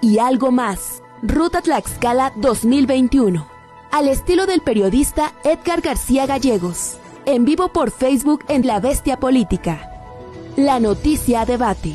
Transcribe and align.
y 0.00 0.18
algo 0.18 0.50
más. 0.50 1.02
Ruta 1.22 1.60
Tlaxcala 1.60 2.32
2021. 2.36 3.46
Al 3.90 4.08
estilo 4.08 4.46
del 4.46 4.60
periodista 4.60 5.32
Edgar 5.44 5.80
García 5.80 6.26
Gallegos. 6.26 6.98
En 7.24 7.44
vivo 7.44 7.72
por 7.72 7.90
Facebook 7.90 8.44
en 8.48 8.66
La 8.66 8.80
Bestia 8.80 9.18
Política. 9.18 9.90
La 10.56 10.80
noticia 10.80 11.44
debate. 11.44 11.94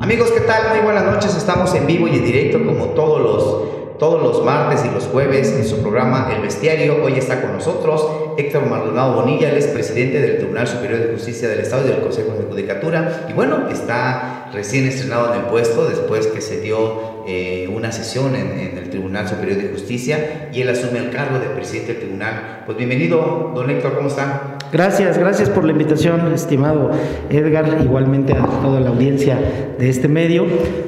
Amigos, 0.00 0.30
¿qué 0.32 0.40
tal? 0.40 0.70
Muy 0.70 0.84
buenas 0.84 1.04
noches. 1.04 1.36
Estamos 1.36 1.74
en 1.74 1.86
vivo 1.86 2.08
y 2.08 2.16
en 2.16 2.24
directo 2.24 2.64
como 2.64 2.86
todos 2.94 3.20
los 3.20 3.73
todos 3.98 4.22
los 4.22 4.44
martes 4.44 4.84
y 4.84 4.92
los 4.92 5.04
jueves 5.04 5.52
en 5.52 5.64
su 5.64 5.80
programa 5.80 6.30
El 6.34 6.42
Bestiario. 6.42 7.02
Hoy 7.02 7.14
está 7.14 7.40
con 7.40 7.52
nosotros 7.52 8.06
Héctor 8.36 8.66
Maldonado 8.66 9.14
Bonilla, 9.14 9.52
es 9.52 9.66
presidente 9.68 10.20
del 10.20 10.38
Tribunal 10.38 10.66
Superior 10.66 11.00
de 11.00 11.12
Justicia 11.12 11.48
del 11.48 11.60
Estado 11.60 11.86
y 11.86 11.90
del 11.90 12.00
Consejo 12.00 12.32
de 12.32 12.44
Judicatura. 12.44 13.26
Y 13.28 13.32
bueno, 13.32 13.68
está 13.70 14.50
recién 14.52 14.86
estrenado 14.86 15.32
en 15.32 15.40
el 15.40 15.46
puesto 15.46 15.88
después 15.88 16.26
que 16.26 16.40
se 16.40 16.60
dio 16.60 17.13
eh, 17.26 17.70
una 17.74 17.92
sesión 17.92 18.34
en, 18.36 18.78
el 18.78 18.90
Tribunal 18.90 19.28
Superior 19.28 19.58
de 19.58 19.68
Justicia 19.68 20.48
y 20.52 20.60
él 20.60 20.68
asume 20.68 20.98
el 20.98 21.10
cargo 21.10 21.38
de 21.38 21.46
presidente 21.46 21.92
del 21.92 22.02
tribunal. 22.02 22.62
Pues 22.66 22.78
bienvenido, 22.78 23.52
don 23.54 23.68
Héctor, 23.70 23.94
¿cómo 23.94 24.08
está? 24.08 24.58
Gracias, 24.72 25.18
gracias 25.18 25.50
por 25.50 25.64
la 25.64 25.72
invitación, 25.72 26.32
estimado 26.32 26.90
Edgar, 27.30 27.78
igualmente 27.82 28.32
a 28.32 28.44
toda 28.62 28.80
la 28.80 28.90
audiencia 28.90 29.38
de 29.78 29.88
este 29.88 30.08
medio. 30.08 30.46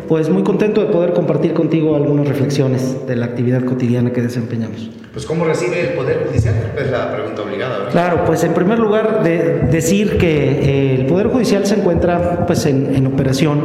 Pues 0.09 0.28
muy 0.28 0.42
contento 0.42 0.80
de 0.80 0.92
poder 0.92 1.12
compartir 1.12 1.52
contigo 1.52 1.96
algunas 1.96 2.28
reflexiones 2.28 3.06
de 3.06 3.16
la 3.16 3.26
actividad 3.26 3.64
cotidiana 3.64 4.12
que 4.12 4.23
desempeñamos. 4.23 4.90
Pues 5.16 5.24
¿cómo 5.24 5.46
recibe 5.46 5.80
el 5.80 5.88
Poder 5.95 6.26
Judicial? 6.26 6.54
Es 6.78 6.90
la 6.90 7.10
pregunta 7.10 7.40
obligada. 7.40 7.78
¿verdad? 7.78 7.92
Claro, 7.92 8.24
pues 8.26 8.45
en 8.45 8.52
primer 8.52 8.78
lugar 8.78 9.23
de 9.23 9.60
decir 9.70 10.18
que 10.18 10.50
eh, 10.50 10.95
el 10.96 11.06
Poder 11.06 11.28
Judicial 11.28 11.64
se 11.64 11.76
encuentra 11.76 12.45
pues 12.46 12.66
en, 12.66 13.06
operación 13.06 13.62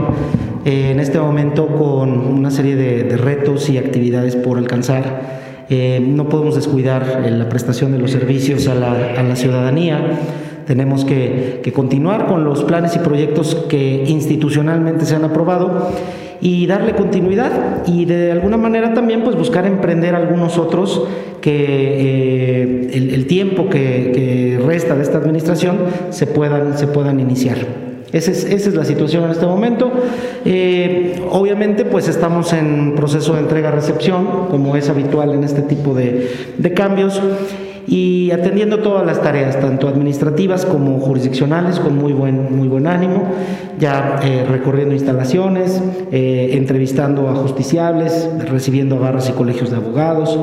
eh, 0.65 0.91
en 0.91 0.99
este 0.99 1.19
momento 1.19 1.67
con 1.67 2.09
una 2.09 2.51
serie 2.51 2.75
de, 2.75 3.17
retos 3.17 3.69
y 3.69 3.77
actividades 3.77 4.35
por 4.35 4.57
alcanzar. 4.57 5.41
Eh, 5.69 6.03
no 6.05 6.27
podemos 6.27 6.55
descuidar 6.55 7.23
la 7.29 7.47
prestación 7.47 7.91
de 7.93 7.99
los 7.99 8.11
servicios 8.11 8.67
a 8.67 8.75
la, 8.75 9.35
ciudadanía. 9.35 10.19
Tenemos 10.65 11.05
que, 11.05 11.61
que 11.63 11.71
continuar 11.71 12.27
con 12.27 12.43
los 12.43 12.63
planes 12.63 12.95
y 12.95 12.99
proyectos 12.99 13.55
que 13.69 14.03
institucionalmente 14.07 15.05
se 15.05 15.15
han 15.15 15.23
aprobado 15.23 15.91
y 16.41 16.65
darle 16.65 16.93
continuidad 16.93 17.85
y 17.85 18.05
de 18.05 18.31
alguna 18.31 18.57
manera 18.57 18.93
también 18.93 19.23
pues 19.23 19.35
buscar 19.35 19.65
emprender 19.65 20.15
algunos 20.15 20.57
otros 20.57 21.03
que 21.39 21.51
eh, 21.53 22.89
el, 22.93 23.27
tiempo 23.27 23.69
que, 23.69 24.59
resta 24.65 24.95
de 24.95 25.03
esta 25.03 25.19
administración 25.19 25.77
se 26.09 26.27
puedan, 26.27 26.77
se 26.77 26.87
puedan 26.87 27.19
iniciar. 27.19 27.90
Esa 28.13 28.31
es, 28.31 28.73
la 28.75 28.83
situación 28.83 29.25
en 29.25 29.31
este 29.31 29.45
momento. 29.45 29.91
Eh, 30.43 31.21
obviamente, 31.29 31.85
pues 31.85 32.07
estamos 32.07 32.51
en 32.51 32.93
proceso 32.95 33.33
de 33.33 33.39
entrega-recepción, 33.39 34.47
como 34.49 34.75
es 34.75 34.89
habitual 34.89 35.33
en 35.33 35.43
este 35.43 35.61
tipo 35.61 35.93
de, 35.93 36.29
cambios 36.75 37.21
y 37.87 38.31
atendiendo 38.31 38.79
todas 38.79 39.05
las 39.05 39.21
tareas, 39.21 39.59
tanto 39.59 39.87
administrativas 39.87 40.65
como 40.65 40.99
jurisdiccionales, 40.99 41.79
con 41.79 41.97
muy 41.97 42.13
buen, 42.13 42.87
ánimo, 42.87 43.23
ya 43.79 44.19
eh, 44.23 44.45
recorriendo 44.49 44.93
instalaciones, 44.93 45.81
eh, 46.11 46.51
entrevistando 46.53 47.29
a 47.29 47.35
justiciables, 47.35 48.29
recibiendo 48.49 48.99
barras 48.99 49.29
y 49.29 49.33
colegios 49.33 49.71
de 49.71 49.77
abogados. 49.77 50.37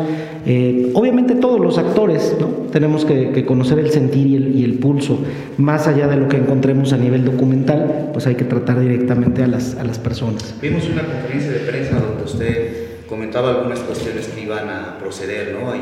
Obviamente 0.94 1.34
todos 1.34 1.60
los 1.60 1.76
actores, 1.76 2.34
¿no? 2.40 2.58
tenemos 2.70 3.04
que, 3.04 3.44
conocer 3.44 3.78
el 3.78 3.90
sentir 3.90 4.26
y 4.26 4.36
el, 4.36 4.47
y 4.58 4.64
el, 4.64 4.78
pulso, 4.78 5.18
más 5.56 5.86
allá 5.86 6.08
de 6.08 6.16
lo 6.16 6.28
que 6.28 6.36
encontremos 6.36 6.92
a 6.92 6.96
nivel 6.96 7.24
documental, 7.24 8.10
pues 8.12 8.26
hay 8.26 8.34
que 8.34 8.44
tratar 8.44 8.80
directamente 8.80 9.42
a 9.42 9.46
las, 9.46 9.76
a 9.76 9.84
las 9.84 9.98
personas. 9.98 10.54
Vimos 10.60 10.88
una 10.88 11.02
conferencia 11.02 11.50
de 11.50 11.60
prensa 11.60 12.00
donde 12.00 12.24
usted 12.24 12.88
comentaba 13.08 13.50
algunas 13.50 13.80
cuestiones 13.80 14.28
que 14.28 14.42
iban 14.42 14.68
a 14.68 14.98
proceder, 14.98 15.56
¿no? 15.58 15.70
a, 15.70 15.74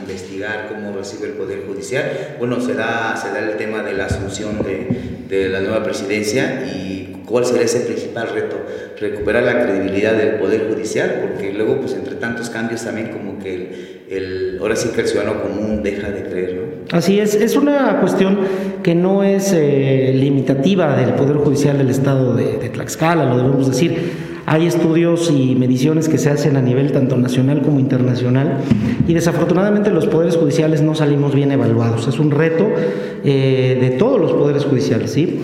investigar 0.00 0.68
cómo 0.68 0.94
recibe 0.96 1.28
el 1.28 1.32
Poder 1.32 1.62
Judicial. 1.66 2.36
Bueno, 2.38 2.60
se 2.60 2.74
da, 2.74 3.14
el 3.38 3.56
tema 3.56 3.82
de 3.82 3.94
la 3.94 4.06
asunción 4.06 4.62
de, 4.62 5.26
de 5.28 5.48
la 5.48 5.60
nueva 5.60 5.82
presidencia 5.82 6.66
y 6.66 7.22
cuál 7.26 7.46
será 7.46 7.62
ese 7.62 7.80
principal 7.80 8.28
reto, 8.30 8.56
recuperar 9.00 9.44
la 9.44 9.62
credibilidad 9.62 10.14
del 10.14 10.36
Poder 10.36 10.68
Judicial, 10.68 11.20
porque 11.22 11.52
luego, 11.52 11.80
pues 11.80 11.94
entre 11.94 12.16
tantos 12.16 12.50
cambios 12.50 12.84
también 12.84 13.08
como 13.08 13.38
que 13.38 14.04
el, 14.10 14.58
ahora 14.60 14.76
sí 14.76 14.90
que 14.94 15.00
el 15.00 15.08
ciudadano 15.08 15.42
común 15.42 15.82
deja 15.82 16.10
de 16.10 16.22
creer, 16.24 16.54
¿no? 16.54 16.63
Así 16.92 17.18
es, 17.18 17.34
es 17.34 17.56
una 17.56 18.00
cuestión 18.00 18.38
que 18.82 18.94
no 18.94 19.22
es 19.24 19.52
eh, 19.54 20.12
limitativa 20.14 20.94
del 20.96 21.14
Poder 21.14 21.36
Judicial 21.36 21.78
del 21.78 21.90
Estado 21.90 22.34
de, 22.34 22.68
Tlaxcala, 22.68 23.24
lo 23.24 23.38
debemos 23.38 23.68
decir 23.68 24.12
hay 24.46 24.66
estudios 24.66 25.30
y 25.30 25.54
mediciones 25.54 26.08
que 26.08 26.18
se 26.18 26.28
hacen 26.28 26.56
a 26.56 26.60
nivel 26.60 26.92
tanto 26.92 27.16
nacional 27.16 27.62
como 27.62 27.80
internacional 27.80 28.58
y 29.08 29.14
desafortunadamente 29.14 29.90
los 29.90 30.06
poderes 30.06 30.36
judiciales 30.36 30.82
no 30.82 30.94
salimos 30.94 31.34
bien 31.34 31.50
evaluados. 31.50 32.06
Es 32.06 32.18
un 32.18 32.30
reto 32.30 32.68
eh, 33.24 33.78
de 33.80 33.90
todos 33.92 34.20
los 34.20 34.32
poderes 34.32 34.66
judiciales. 34.66 35.12
¿sí? 35.12 35.40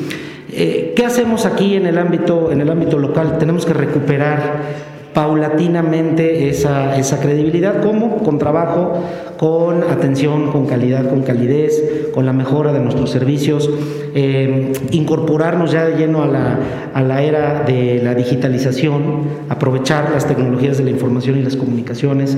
Eh, 0.52 0.92
¿Qué 0.94 1.06
hacemos 1.06 1.46
aquí 1.46 1.76
en 1.76 1.86
el, 1.86 1.96
ámbito, 1.96 2.52
en 2.52 2.60
el 2.60 2.68
ámbito 2.68 2.98
local? 2.98 3.38
Tenemos 3.38 3.64
que 3.64 3.72
recuperar 3.72 4.90
paulatinamente 5.12 6.48
esa, 6.48 6.96
esa 6.96 7.20
credibilidad, 7.20 7.82
¿cómo? 7.82 8.18
Con 8.18 8.38
trabajo, 8.38 9.02
con 9.36 9.82
atención, 9.84 10.52
con 10.52 10.66
calidad, 10.66 11.08
con 11.08 11.22
calidez, 11.22 12.10
con 12.12 12.26
la 12.26 12.32
mejora 12.32 12.72
de 12.72 12.80
nuestros 12.80 13.10
servicios, 13.10 13.68
eh, 14.14 14.72
incorporarnos 14.90 15.72
ya 15.72 15.84
de 15.84 15.96
lleno 15.96 16.22
a 16.22 16.26
la, 16.26 16.58
a 16.94 17.02
la 17.02 17.22
era 17.22 17.62
de 17.62 18.00
la 18.02 18.14
digitalización, 18.14 19.22
aprovechar 19.48 20.10
las 20.12 20.26
tecnologías 20.26 20.78
de 20.78 20.84
la 20.84 20.90
información 20.90 21.38
y 21.38 21.42
las 21.42 21.56
comunicaciones, 21.56 22.36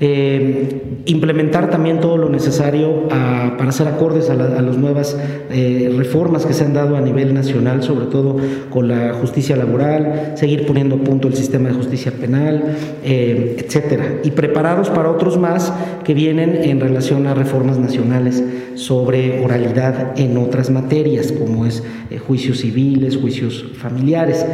eh, 0.00 1.00
implementar 1.06 1.70
también 1.70 1.98
todo 1.98 2.16
lo 2.16 2.28
necesario 2.28 3.08
para 3.08 3.72
ser 3.72 3.88
acordes 3.88 4.30
a, 4.30 4.34
las 4.34 4.76
nuevas 4.76 5.18
eh, 5.50 5.92
reformas 5.96 6.46
que 6.46 6.52
se 6.52 6.64
han 6.64 6.72
dado 6.72 6.96
a 6.96 7.00
nivel 7.00 7.34
nacional, 7.34 7.82
sobre 7.82 8.06
todo 8.06 8.36
con 8.70 8.86
la 8.86 9.14
justicia 9.14 9.56
laboral, 9.56 10.34
seguir 10.36 10.66
poniendo 10.66 10.96
a 10.96 10.98
punto 10.98 11.26
el 11.26 11.34
sistema 11.34 11.70
de 11.70 11.74
justicia 11.74 12.07
penal, 12.12 12.76
eh, 13.04 13.56
etcétera, 13.58 14.20
y 14.24 14.30
preparados 14.30 14.90
para 14.90 15.10
otros 15.10 15.38
más 15.38 15.72
que 16.04 16.14
vienen 16.14 16.56
en 16.64 16.80
relación 16.80 17.26
a 17.26 17.34
reformas 17.34 17.78
nacionales 17.78 18.42
sobre 18.74 19.44
oralidad 19.44 20.18
en 20.18 20.36
otras 20.38 20.70
materias, 20.70 21.32
como 21.32 21.66
es 21.66 21.82
juicios 22.26 22.58
civiles, 22.58 23.16
juicios 23.16 23.64
familiares. 23.76 24.44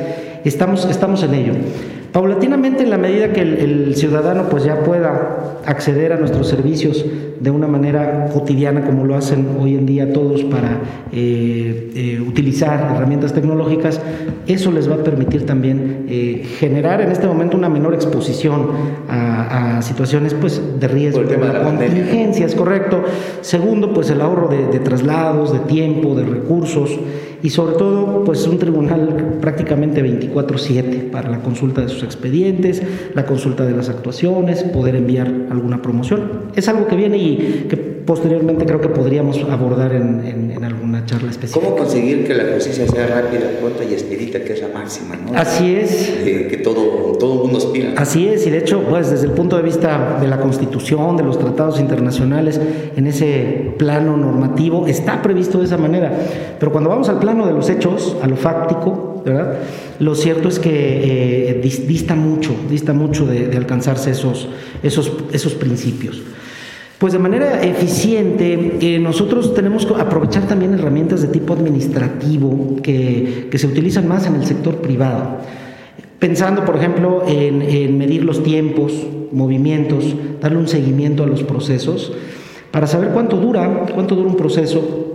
Estamos, 0.44 0.84
estamos 0.86 1.22
en 1.22 1.34
ello. 1.34 1.52
Paulatinamente, 2.14 2.84
en 2.84 2.90
la 2.90 2.96
medida 2.96 3.32
que 3.32 3.40
el, 3.40 3.96
ciudadano 3.96 4.48
pues 4.48 4.62
ya 4.62 4.84
pueda 4.84 5.58
acceder 5.66 6.12
a 6.12 6.16
nuestros 6.16 6.46
servicios 6.46 7.04
de 7.40 7.50
una 7.50 7.66
manera 7.66 8.28
cotidiana, 8.32 8.84
como 8.84 9.04
lo 9.04 9.16
hacen 9.16 9.48
hoy 9.58 9.74
en 9.74 9.84
día 9.84 10.12
todos 10.12 10.44
para 10.44 10.78
eh, 11.10 11.90
eh, 11.92 12.20
utilizar 12.24 12.94
herramientas 12.94 13.32
tecnológicas, 13.32 14.00
eso 14.46 14.70
les 14.70 14.88
va 14.88 14.94
a 14.94 14.98
permitir 14.98 15.44
también 15.44 16.06
eh, 16.08 16.46
generar 16.60 17.00
en 17.00 17.10
este 17.10 17.26
momento 17.26 17.56
una 17.56 17.68
menor 17.68 17.94
exposición 17.94 18.68
a, 19.08 19.82
situaciones 19.82 20.34
pues, 20.34 20.62
de 20.78 20.86
riesgo, 20.86 21.24
de, 21.24 21.36
la 21.36 21.64
contingencia, 21.64 22.46
es 22.46 22.54
correcto. 22.54 23.02
Segundo, 23.40 23.92
pues 23.92 24.08
el 24.10 24.20
ahorro 24.20 24.46
de, 24.46 24.68
de 24.68 24.78
traslados, 24.78 25.52
de 25.52 25.58
tiempo, 25.58 26.14
de 26.14 26.24
recursos 26.24 26.96
y 27.44 27.50
sobre 27.50 27.74
todo 27.76 28.24
pues 28.24 28.46
un 28.46 28.58
tribunal 28.58 29.36
prácticamente 29.42 30.02
24/7 30.02 31.10
para 31.10 31.28
la 31.28 31.40
consulta 31.40 31.82
de 31.82 31.88
sus 31.88 32.02
expedientes, 32.02 32.80
la 33.12 33.26
consulta 33.26 33.66
de 33.66 33.72
las 33.72 33.90
actuaciones, 33.90 34.62
poder 34.62 34.96
enviar 34.96 35.30
alguna 35.50 35.82
promoción. 35.82 36.44
Es 36.56 36.68
algo 36.68 36.86
que 36.86 36.96
viene 36.96 37.18
y 37.18 37.66
que 37.68 37.76
posteriormente 37.76 38.66
creo 38.66 38.80
que 38.80 38.88
podríamos 38.88 39.38
abordar 39.50 39.94
en, 39.94 40.50
en, 40.50 40.64
alguna 40.64 41.04
charla 41.04 41.30
específica. 41.30 41.64
¿Cómo 41.64 41.76
conseguir 41.76 42.26
que 42.26 42.34
la 42.34 42.54
justicia 42.54 42.86
sea 42.86 43.06
rápida, 43.06 43.60
corta 43.60 43.84
y 43.84 43.92
expedita, 43.92 44.40
que 44.40 44.54
es 44.54 44.62
la 44.62 44.68
máxima? 44.68 45.16
¿no? 45.16 45.36
Así 45.36 45.74
es. 45.74 46.20
que 46.24 46.60
todo, 46.62 47.12
todo 47.18 47.44
mundo 47.44 47.58
aspira. 47.58 47.92
Así 47.96 48.26
es, 48.28 48.46
y 48.46 48.50
de 48.50 48.58
hecho, 48.58 48.82
pues 48.88 49.10
desde 49.10 49.26
el 49.26 49.32
punto 49.32 49.56
de 49.56 49.62
vista 49.62 50.18
de 50.20 50.28
la 50.28 50.40
Constitución, 50.40 51.16
de 51.16 51.22
los 51.22 51.38
tratados 51.38 51.80
internacionales, 51.80 52.60
en 52.96 53.06
ese 53.06 53.74
plano 53.78 54.16
normativo, 54.16 54.86
está 54.86 55.20
previsto 55.20 55.58
de 55.58 55.66
esa 55.66 55.76
manera. 55.76 56.12
Pero 56.58 56.72
cuando 56.72 56.90
vamos 56.90 57.08
al 57.08 57.18
plano 57.18 57.33
de 57.46 57.52
los 57.52 57.68
hechos, 57.68 58.16
a 58.22 58.26
lo 58.26 58.36
fáctico, 58.36 59.22
¿verdad? 59.24 59.58
Lo 59.98 60.14
cierto 60.14 60.48
es 60.48 60.58
que 60.58 61.50
eh, 61.50 61.60
dista 61.86 62.14
mucho, 62.14 62.54
dista 62.70 62.92
mucho 62.92 63.26
de, 63.26 63.56
alcanzarse 63.56 64.10
esos, 64.10 64.48
esos, 64.82 65.12
esos 65.32 65.54
principios. 65.54 66.22
Pues 66.98 67.12
de 67.12 67.18
manera 67.18 67.62
eficiente, 67.62 68.78
eh, 68.80 68.98
nosotros 68.98 69.52
tenemos 69.52 69.84
que 69.84 69.94
aprovechar 69.94 70.46
también 70.46 70.74
herramientas 70.74 71.22
de 71.22 71.28
tipo 71.28 71.52
administrativo 71.52 72.76
que, 72.82 73.50
se 73.52 73.66
utilizan 73.66 74.08
más 74.08 74.26
en 74.26 74.36
el 74.36 74.46
sector 74.46 74.76
privado. 74.76 75.38
Pensando, 76.18 76.64
por 76.64 76.76
ejemplo, 76.76 77.24
en, 77.26 77.98
medir 77.98 78.24
los 78.24 78.42
tiempos, 78.42 78.92
movimientos, 79.32 80.14
darle 80.40 80.58
un 80.58 80.68
seguimiento 80.68 81.24
a 81.24 81.26
los 81.26 81.42
procesos, 81.42 82.12
para 82.70 82.86
saber 82.86 83.10
cuánto 83.10 83.36
dura, 83.36 83.86
cuánto 83.92 84.14
dura 84.14 84.30
un 84.30 84.36
proceso, 84.36 85.13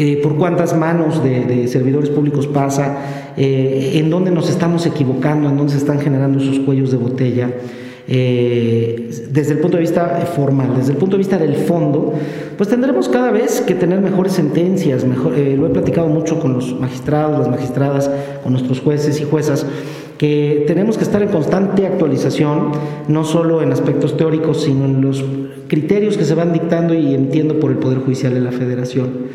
eh, 0.00 0.20
por 0.22 0.36
cuántas 0.36 0.76
manos 0.76 1.24
de, 1.24 1.66
servidores 1.66 2.08
públicos 2.08 2.46
pasa, 2.46 3.32
eh, 3.36 3.94
en 3.94 4.10
dónde 4.10 4.30
nos 4.30 4.48
estamos 4.48 4.86
equivocando, 4.86 5.48
en 5.48 5.56
dónde 5.56 5.72
se 5.72 5.78
están 5.78 5.98
generando 5.98 6.38
esos 6.38 6.60
cuellos 6.60 6.92
de 6.92 6.98
botella. 6.98 7.50
Eh, 8.06 9.10
desde 9.32 9.54
el 9.54 9.58
punto 9.58 9.76
de 9.76 9.80
vista 9.80 10.24
formal, 10.36 10.76
desde 10.76 10.92
el 10.92 10.98
punto 10.98 11.16
de 11.16 11.18
vista 11.18 11.36
del 11.36 11.56
fondo, 11.56 12.14
pues 12.56 12.68
tendremos 12.68 13.08
cada 13.08 13.32
vez 13.32 13.60
que 13.62 13.74
tener 13.74 14.00
mejores 14.00 14.34
sentencias. 14.34 15.04
Mejor, 15.04 15.36
lo 15.36 15.66
he 15.66 15.70
platicado 15.70 16.06
mucho 16.06 16.38
con 16.38 16.52
los 16.52 16.78
magistrados, 16.78 17.36
las 17.36 17.48
magistradas, 17.48 18.08
con 18.44 18.52
nuestros 18.52 18.80
jueces 18.80 19.20
y 19.20 19.24
juezas 19.24 19.66
que 20.16 20.64
tenemos 20.68 20.96
que 20.96 21.02
estar 21.02 21.22
en 21.22 21.28
constante 21.28 21.88
actualización, 21.88 22.70
no 23.08 23.24
solo 23.24 23.62
en 23.62 23.72
aspectos 23.72 24.16
teóricos, 24.16 24.62
sino 24.62 24.84
en 24.84 25.00
los 25.00 25.24
criterios 25.66 26.16
que 26.16 26.24
se 26.24 26.34
van 26.34 26.52
dictando 26.52 26.94
y 26.94 27.14
emitiendo 27.14 27.58
por 27.58 27.72
el 27.72 27.78
Poder 27.78 27.98
Judicial 27.98 28.32
de 28.32 28.40
la 28.40 28.52
Federación. 28.52 29.28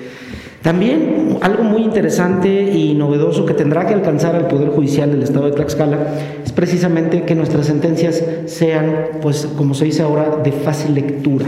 También 0.64 1.40
algo 1.42 1.64
muy 1.64 1.82
interesante 1.82 2.72
y 2.72 2.94
novedoso 2.94 3.46
que 3.46 3.54
tendrá 3.54 3.86
que 3.86 3.94
alcanzar 3.94 4.34
el 4.36 4.46
Poder 4.46 4.70
Judicial 4.70 5.12
del 5.12 5.22
Estado 5.22 5.48
de 5.48 5.52
Tlaxcala 5.52 6.08
es 6.44 6.54
precisamente 6.54 7.24
que 7.24 7.36
nuestras 7.36 7.66
sentencias 7.66 8.24
sean, 8.46 9.10
pues 9.22 9.46
como 9.58 9.74
se 9.74 9.84
dice 9.84 10.04
ahora, 10.04 10.38
de 10.42 10.54
fácil 10.54 10.96
lectura. 10.96 11.48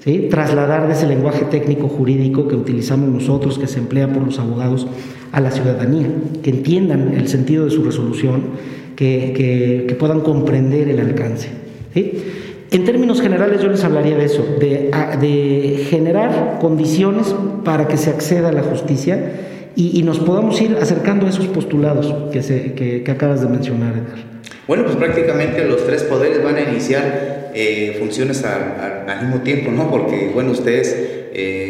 ¿sí? 0.00 0.26
Trasladar 0.28 0.88
de 0.88 0.94
ese 0.94 1.06
lenguaje 1.06 1.44
técnico 1.44 1.86
jurídico 1.86 2.48
que 2.48 2.56
utilizamos 2.56 3.08
nosotros, 3.08 3.56
que 3.56 3.68
se 3.68 3.78
emplea 3.78 4.12
por 4.12 4.24
los 4.24 4.40
abogados, 4.40 4.88
a 5.30 5.40
la 5.40 5.52
ciudadanía, 5.52 6.08
que 6.42 6.50
entiendan 6.50 7.14
el 7.14 7.28
sentido 7.28 7.66
de 7.66 7.70
su 7.70 7.84
resolución, 7.84 8.42
que, 8.96 9.32
que, 9.86 9.94
puedan 9.94 10.22
comprender 10.22 10.88
el 10.88 10.98
alcance. 10.98 11.50
¿sí? 11.94 12.14
En 12.72 12.84
términos 12.84 13.20
generales 13.20 13.60
yo 13.60 13.68
les 13.68 13.82
hablaría 13.82 14.16
de 14.16 14.24
eso, 14.24 14.46
de, 14.60 15.86
generar 15.90 16.58
condiciones 16.60 17.34
para 17.64 17.88
que 17.88 17.96
se 17.96 18.10
acceda 18.10 18.50
a 18.50 18.52
la 18.52 18.62
justicia 18.62 19.32
y, 19.74 20.02
nos 20.02 20.20
podamos 20.20 20.60
ir 20.60 20.76
acercando 20.80 21.26
a 21.26 21.30
esos 21.30 21.46
postulados 21.48 22.14
que, 22.32 23.04
acabas 23.10 23.40
de 23.40 23.48
mencionar, 23.48 23.94
Edgar. 23.94 24.24
Bueno, 24.68 24.84
pues 24.84 24.96
prácticamente 24.96 25.64
los 25.64 25.84
tres 25.84 26.04
poderes 26.04 26.44
van 26.44 26.56
a 26.56 26.60
iniciar 26.60 27.50
eh, 27.54 27.96
funciones 27.98 28.44
al, 28.44 29.08
al, 29.08 29.22
mismo 29.22 29.42
tiempo, 29.42 29.72
¿no? 29.72 29.90
Porque, 29.90 30.30
bueno, 30.32 30.52
ustedes 30.52 30.94
eh, 31.32 31.69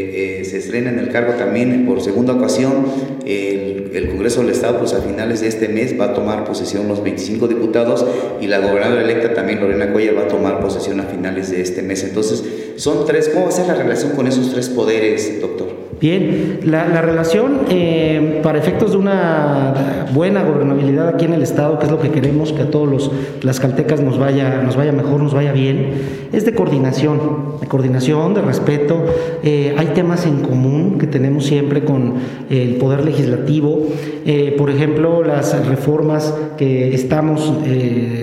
se 0.70 0.76
estrenan 0.76 0.98
en 0.98 1.06
el 1.06 1.12
cargo 1.12 1.32
también 1.34 1.84
por 1.84 2.00
segunda 2.00 2.32
ocasión. 2.32 2.86
El, 3.26 3.90
el, 3.92 4.08
Congreso 4.08 4.40
del 4.40 4.50
Estado, 4.50 4.78
pues 4.78 4.92
a 4.92 5.00
finales 5.00 5.40
de 5.40 5.48
este 5.48 5.68
mes 5.68 5.98
va 5.98 6.06
a 6.06 6.14
tomar 6.14 6.44
posesión 6.44 6.86
los 6.86 7.02
25 7.02 7.48
diputados 7.48 8.04
y 8.40 8.46
la 8.46 8.60
gobernadora 8.60 9.02
electa 9.02 9.34
también, 9.34 9.60
Lorena 9.60 9.92
Cuellar, 9.92 10.16
va 10.16 10.22
a 10.22 10.28
tomar 10.28 10.60
posesión 10.60 11.00
a 11.00 11.04
finales 11.04 11.50
de 11.50 11.60
este 11.60 11.82
mes. 11.82 12.04
Entonces, 12.04 12.44
son 12.76 13.04
tres. 13.04 13.28
¿Cómo 13.30 13.46
va 13.46 13.48
a 13.48 13.52
ser 13.52 13.66
la 13.66 13.74
relación 13.74 14.12
con 14.12 14.26
esos 14.26 14.52
tres 14.52 14.68
poderes, 14.68 15.40
doctor? 15.40 15.79
Bien, 16.00 16.60
la, 16.64 17.02
relación 17.02 17.60
eh, 17.68 18.40
para 18.42 18.58
efectos 18.58 18.92
de 18.92 18.96
una 18.96 20.06
buena 20.14 20.42
gobernabilidad 20.42 21.08
aquí 21.08 21.26
en 21.26 21.34
el 21.34 21.42
Estado, 21.42 21.78
que 21.78 21.84
es 21.84 21.90
lo 21.90 22.00
que 22.00 22.10
queremos, 22.10 22.54
que 22.54 22.62
a 22.62 22.70
todos 22.70 22.88
los 22.88 23.10
tlaxcaltecas 23.40 24.00
nos 24.00 24.18
vaya, 24.18 24.62
nos 24.62 24.76
vaya 24.76 24.92
mejor, 24.92 25.22
nos 25.22 25.34
vaya 25.34 25.52
bien, 25.52 25.92
es 26.32 26.46
de 26.46 26.54
coordinación, 26.54 27.56
de 27.60 27.66
coordinación, 27.66 28.32
de 28.32 28.40
respeto. 28.40 29.04
Eh, 29.42 29.74
hay 29.76 29.88
temas 29.88 30.24
en 30.24 30.40
común 30.40 30.96
que 30.98 31.06
tenemos 31.06 31.44
siempre 31.44 31.84
con 31.84 32.14
el 32.48 32.76
Poder 32.76 33.04
Legislativo, 33.04 33.86
eh, 34.24 34.54
por 34.56 34.70
ejemplo, 34.70 35.22
las 35.22 35.66
reformas 35.66 36.34
que 36.56 36.94
estamos 36.94 37.52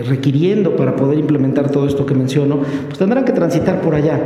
requiriendo 0.08 0.76
para 0.76 0.96
poder 0.96 1.20
implementar 1.20 1.70
todo 1.70 1.86
esto 1.86 2.08
que 2.08 2.16
menciono, 2.16 2.58
pues 2.88 2.98
tendrán 2.98 3.24
que 3.24 3.34
transitar 3.34 3.82
por 3.82 3.94
allá 3.94 4.20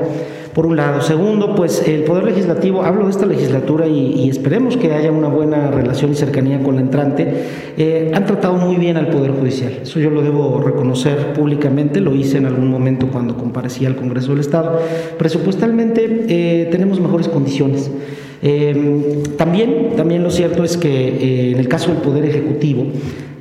por 0.53 0.65
un 0.65 0.75
lado. 0.77 1.01
Segundo, 1.01 1.55
pues 1.55 1.87
el 1.87 2.03
Poder 2.03 2.23
Legislativo, 2.25 2.83
hablo 2.83 3.05
de 3.05 3.11
esta 3.11 3.25
legislatura 3.25 3.87
y, 3.87 4.29
esperemos 4.29 4.77
que 4.77 4.93
haya 4.93 5.11
una 5.11 5.27
buena 5.27 5.71
relación 5.71 6.11
y 6.11 6.15
cercanía 6.15 6.61
con 6.61 6.75
la 6.75 6.81
entrante, 6.81 7.45
eh, 7.77 8.11
han 8.13 8.25
tratado 8.25 8.55
muy 8.55 8.75
bien 8.75 8.97
al 8.97 9.07
Poder 9.07 9.31
Judicial. 9.31 9.79
Eso 9.83 9.99
yo 9.99 10.09
lo 10.09 10.21
debo 10.21 10.61
reconocer 10.61 11.33
públicamente, 11.33 11.99
lo 11.99 12.13
hice 12.15 12.37
en 12.37 12.45
algún 12.45 12.69
momento 12.69 13.07
cuando 13.07 13.37
comparecía 13.37 13.87
al 13.87 13.95
Congreso 13.95 14.31
del 14.31 14.39
Estado. 14.39 14.79
Presupuestalmente 15.17 16.25
eh, 16.27 16.67
tenemos 16.71 16.99
mejores 16.99 17.27
condiciones. 17.27 17.91
Eh, 18.41 19.23
también, 19.37 19.95
también 19.95 20.23
lo 20.23 20.31
cierto 20.31 20.63
es 20.63 20.77
que 20.77 21.51
en 21.51 21.59
el 21.59 21.67
caso 21.67 21.91
del 21.91 22.01
Poder 22.01 22.25
Ejecutivo, 22.25 22.85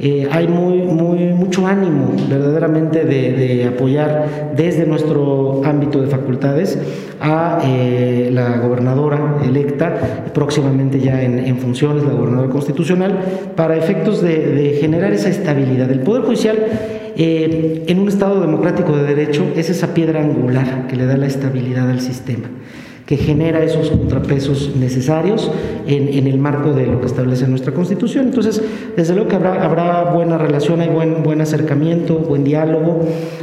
eh, 0.02 0.26
hay 0.30 0.48
muy, 0.48 0.78
muy, 0.78 1.18
mucho 1.34 1.66
ánimo 1.66 2.14
verdaderamente 2.26 3.04
de, 3.04 3.66
apoyar 3.66 4.54
desde 4.56 4.86
nuestro 4.86 5.60
ámbito 5.62 6.00
de 6.00 6.06
facultades 6.06 6.78
a 7.20 7.60
eh, 7.66 8.30
la 8.32 8.56
gobernadora 8.60 9.36
electa, 9.44 10.30
próximamente 10.32 11.00
ya 11.00 11.22
en, 11.22 11.58
funciones, 11.58 12.02
la 12.02 12.12
gobernadora 12.12 12.48
constitucional, 12.48 13.18
para 13.54 13.76
efectos 13.76 14.22
de, 14.22 14.78
generar 14.80 15.12
esa 15.12 15.28
estabilidad. 15.28 15.90
El 15.90 16.00
Poder 16.00 16.22
Judicial 16.22 16.56
eh, 17.18 17.84
en 17.86 17.98
un 17.98 18.08
Estado 18.08 18.40
democrático 18.40 18.96
de 18.96 19.04
derecho 19.04 19.44
es 19.54 19.68
esa 19.68 19.92
piedra 19.92 20.22
angular 20.22 20.86
que 20.86 20.96
le 20.96 21.04
da 21.04 21.18
la 21.18 21.26
estabilidad 21.26 21.90
al 21.90 22.00
sistema 22.00 22.48
que 23.10 23.16
genera 23.16 23.64
esos 23.64 23.90
contrapesos 23.90 24.76
necesarios 24.76 25.50
en, 25.88 26.28
el 26.28 26.38
marco 26.38 26.72
de 26.72 26.86
lo 26.86 27.00
que 27.00 27.08
establece 27.08 27.44
nuestra 27.48 27.74
Constitución. 27.74 28.26
Entonces, 28.26 28.62
desde 28.96 29.14
luego 29.14 29.28
que 29.28 29.34
habrá, 29.34 29.64
habrá 29.64 30.12
buena 30.12 30.38
relación, 30.38 30.80
hay 30.80 30.90
buen, 30.90 31.24
buen 31.24 31.40
acercamiento, 31.40 32.18
buen 32.18 32.44
diálogo. 32.44 33.00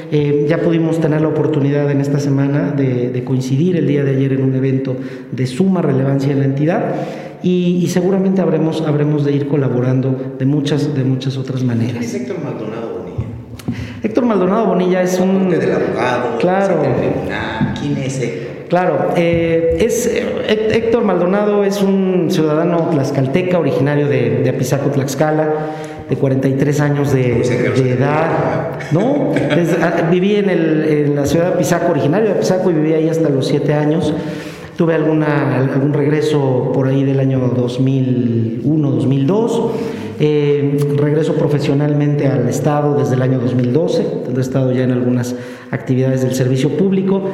Eh, 0.10 0.46
ya 0.48 0.62
pudimos 0.62 1.02
tener 1.02 1.20
la 1.20 1.28
oportunidad 1.28 1.92
en 1.92 2.00
esta 2.00 2.22
semana 2.22 2.72
de, 2.72 3.22
coincidir 3.26 3.76
el 3.76 3.88
día 3.88 4.06
de 4.06 4.12
ayer 4.12 4.32
en 4.32 4.44
un 4.44 4.56
evento 4.56 4.96
de 5.34 5.46
suma 5.46 5.82
relevancia 5.82 6.32
en 6.32 6.40
la 6.40 6.46
entidad. 6.46 6.96
Y, 7.44 7.86
seguramente 7.90 8.40
habremos, 8.40 8.84
habremos 8.84 9.26
de 9.26 9.34
ir 9.34 9.50
colaborando 9.50 10.36
de 10.40 10.46
muchas, 10.46 10.96
de 10.96 11.04
muchas 11.04 11.36
otras 11.36 11.62
maneras. 11.66 11.98
¿Quién 11.98 12.04
es 12.04 12.14
Héctor 12.14 12.38
Maldonado 12.42 13.00
Bonilla? 13.00 13.26
Héctor 14.02 14.26
Maldonado 14.26 14.66
Bonilla 14.68 15.02
es 15.02 15.20
un... 15.20 15.50
Del 15.50 15.74
abogado, 15.74 16.38
claro. 16.40 16.84
¿Quién 17.82 17.98
es 17.98 18.22
Héctor? 18.22 18.57
Claro, 18.70 19.14
eh, 19.16 19.78
es, 19.80 20.08
Héctor 20.08 21.06
Maldonado 21.06 21.64
es 21.64 21.82
un 21.82 22.28
ciudadano 22.30 22.90
tlaxcalteca, 22.92 23.60
originario 23.60 24.10
de, 24.10 24.42
de 24.44 24.50
Apizaco, 24.50 24.90
Tlaxcala, 24.90 25.50
de 26.10 26.16
43 26.18 26.80
años 26.82 27.14
de, 27.14 27.42
edad. 27.94 28.80
No, 28.92 29.32
ah, 29.82 30.10
viví 30.12 30.36
en, 30.36 30.50
el, 30.50 30.86
en, 30.86 31.16
la 31.16 31.26
ciudad 31.26 31.48
de 31.48 31.54
Apizaco, 31.54 31.92
originario 31.92 32.28
de 32.30 32.36
Apizaco, 32.36 32.70
y 32.70 32.74
viví 32.74 32.94
ahí 32.94 33.08
hasta 33.08 33.30
los 33.30 33.48
7 33.48 33.74
años. 33.74 34.14
Tuve 34.76 34.96
alguna, 34.96 35.58
algún 35.58 35.94
regreso 35.94 36.72
por 36.74 36.88
ahí 36.88 37.04
del 37.04 37.22
año 37.22 37.40
2001, 37.56 38.92
2002. 38.92 39.72
Eh, 40.20 40.78
regreso 40.98 41.36
profesionalmente 41.36 42.28
al 42.28 42.50
Estado 42.50 42.98
desde 42.98 43.16
el 43.16 43.22
año 43.22 43.40
2012, 43.40 44.06
he 44.36 44.40
estado 44.40 44.72
ya 44.72 44.84
en 44.84 44.92
algunas 44.92 45.36
actividades 45.70 46.24
del 46.24 46.34
servicio 46.34 46.76
público. 46.76 47.30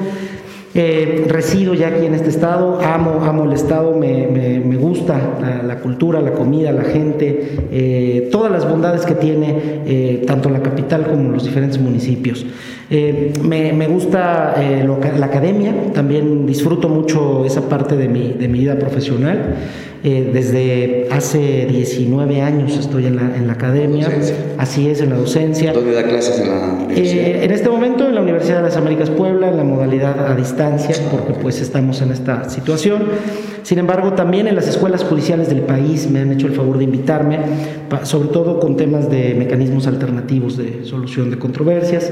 Eh, 0.75 1.25
resido 1.27 1.75
ya 1.75 1.89
aquí 1.89 2.07
en 2.07 2.15
este 2.15 2.29
estado, 2.29 2.79
amo, 2.81 3.23
amo 3.23 3.43
el 3.45 3.53
estado, 3.53 3.95
me, 3.95 4.25
me, 4.27 4.75
gusta 4.75 4.92
la, 5.07 5.79
cultura, 5.79 6.21
la 6.21 6.33
comida, 6.33 6.71
la 6.71 6.83
gente, 6.83 7.57
eh, 7.71 8.29
todas 8.31 8.51
las 8.51 8.67
bondades 8.69 9.05
que 9.05 9.15
tiene 9.15 9.81
eh, 9.85 10.23
tanto 10.25 10.49
la 10.49 10.61
capital 10.61 11.05
como 11.07 11.31
los 11.31 11.43
diferentes 11.43 11.79
municipios. 11.79 12.45
Me, 12.89 13.73
me, 13.73 13.87
gusta 13.87 14.55
la 15.17 15.25
academia, 15.25 15.73
también 15.93 16.45
disfruto 16.45 16.89
mucho 16.89 17.43
esa 17.43 17.67
parte 17.67 17.97
de 17.97 18.07
mi, 18.07 18.33
de 18.33 18.47
mi 18.47 18.59
vida 18.59 18.77
profesional. 18.77 19.55
Eh, 20.05 20.31
desde 20.33 21.07
hace 21.11 21.65
19 21.65 22.41
años 22.41 22.77
estoy 22.77 23.05
en 23.05 23.15
la, 23.15 23.37
en 23.37 23.47
la 23.47 23.53
academia. 23.53 24.09
Así 24.57 24.89
es, 24.89 24.99
en 24.99 25.11
la 25.11 25.15
docencia. 25.15 25.71
¿Dónde 25.71 25.93
da 25.93 26.03
clases 26.03 26.39
en 26.39 26.49
la 26.49 26.73
universidad? 26.73 27.25
Eh, 27.25 27.45
en 27.45 27.51
este 27.51 27.69
momento 27.69 28.09
en 28.09 28.15
la 28.15 28.21
Universidad 28.21 28.57
de 28.57 28.63
las 28.63 28.75
Américas 28.75 29.09
Puebla, 29.09 29.47
en 29.47 29.55
la 29.55 29.63
modalidad 29.63 30.29
a 30.29 30.35
distancia, 30.35 30.93
porque 31.09 31.31
pues 31.31 31.61
estamos 31.61 32.01
en 32.01 32.11
esta 32.11 32.49
situación. 32.49 33.03
Sin 33.61 33.79
embargo, 33.79 34.11
también 34.11 34.47
en 34.47 34.55
las 34.55 34.67
escuelas 34.67 34.92
judiciales 35.01 35.47
del 35.47 35.61
país 35.61 36.09
me 36.11 36.19
han 36.19 36.31
hecho 36.33 36.47
el 36.47 36.53
favor 36.53 36.77
de 36.77 36.83
invitarme, 36.83 37.39
sobre 38.03 38.27
todo 38.27 38.59
con 38.59 38.75
temas 38.75 39.09
de 39.09 39.33
mecanismos 39.33 39.87
alternativos 39.87 40.57
de 40.57 40.83
solución 40.83 41.31
de 41.31 41.39
controversias. 41.39 42.11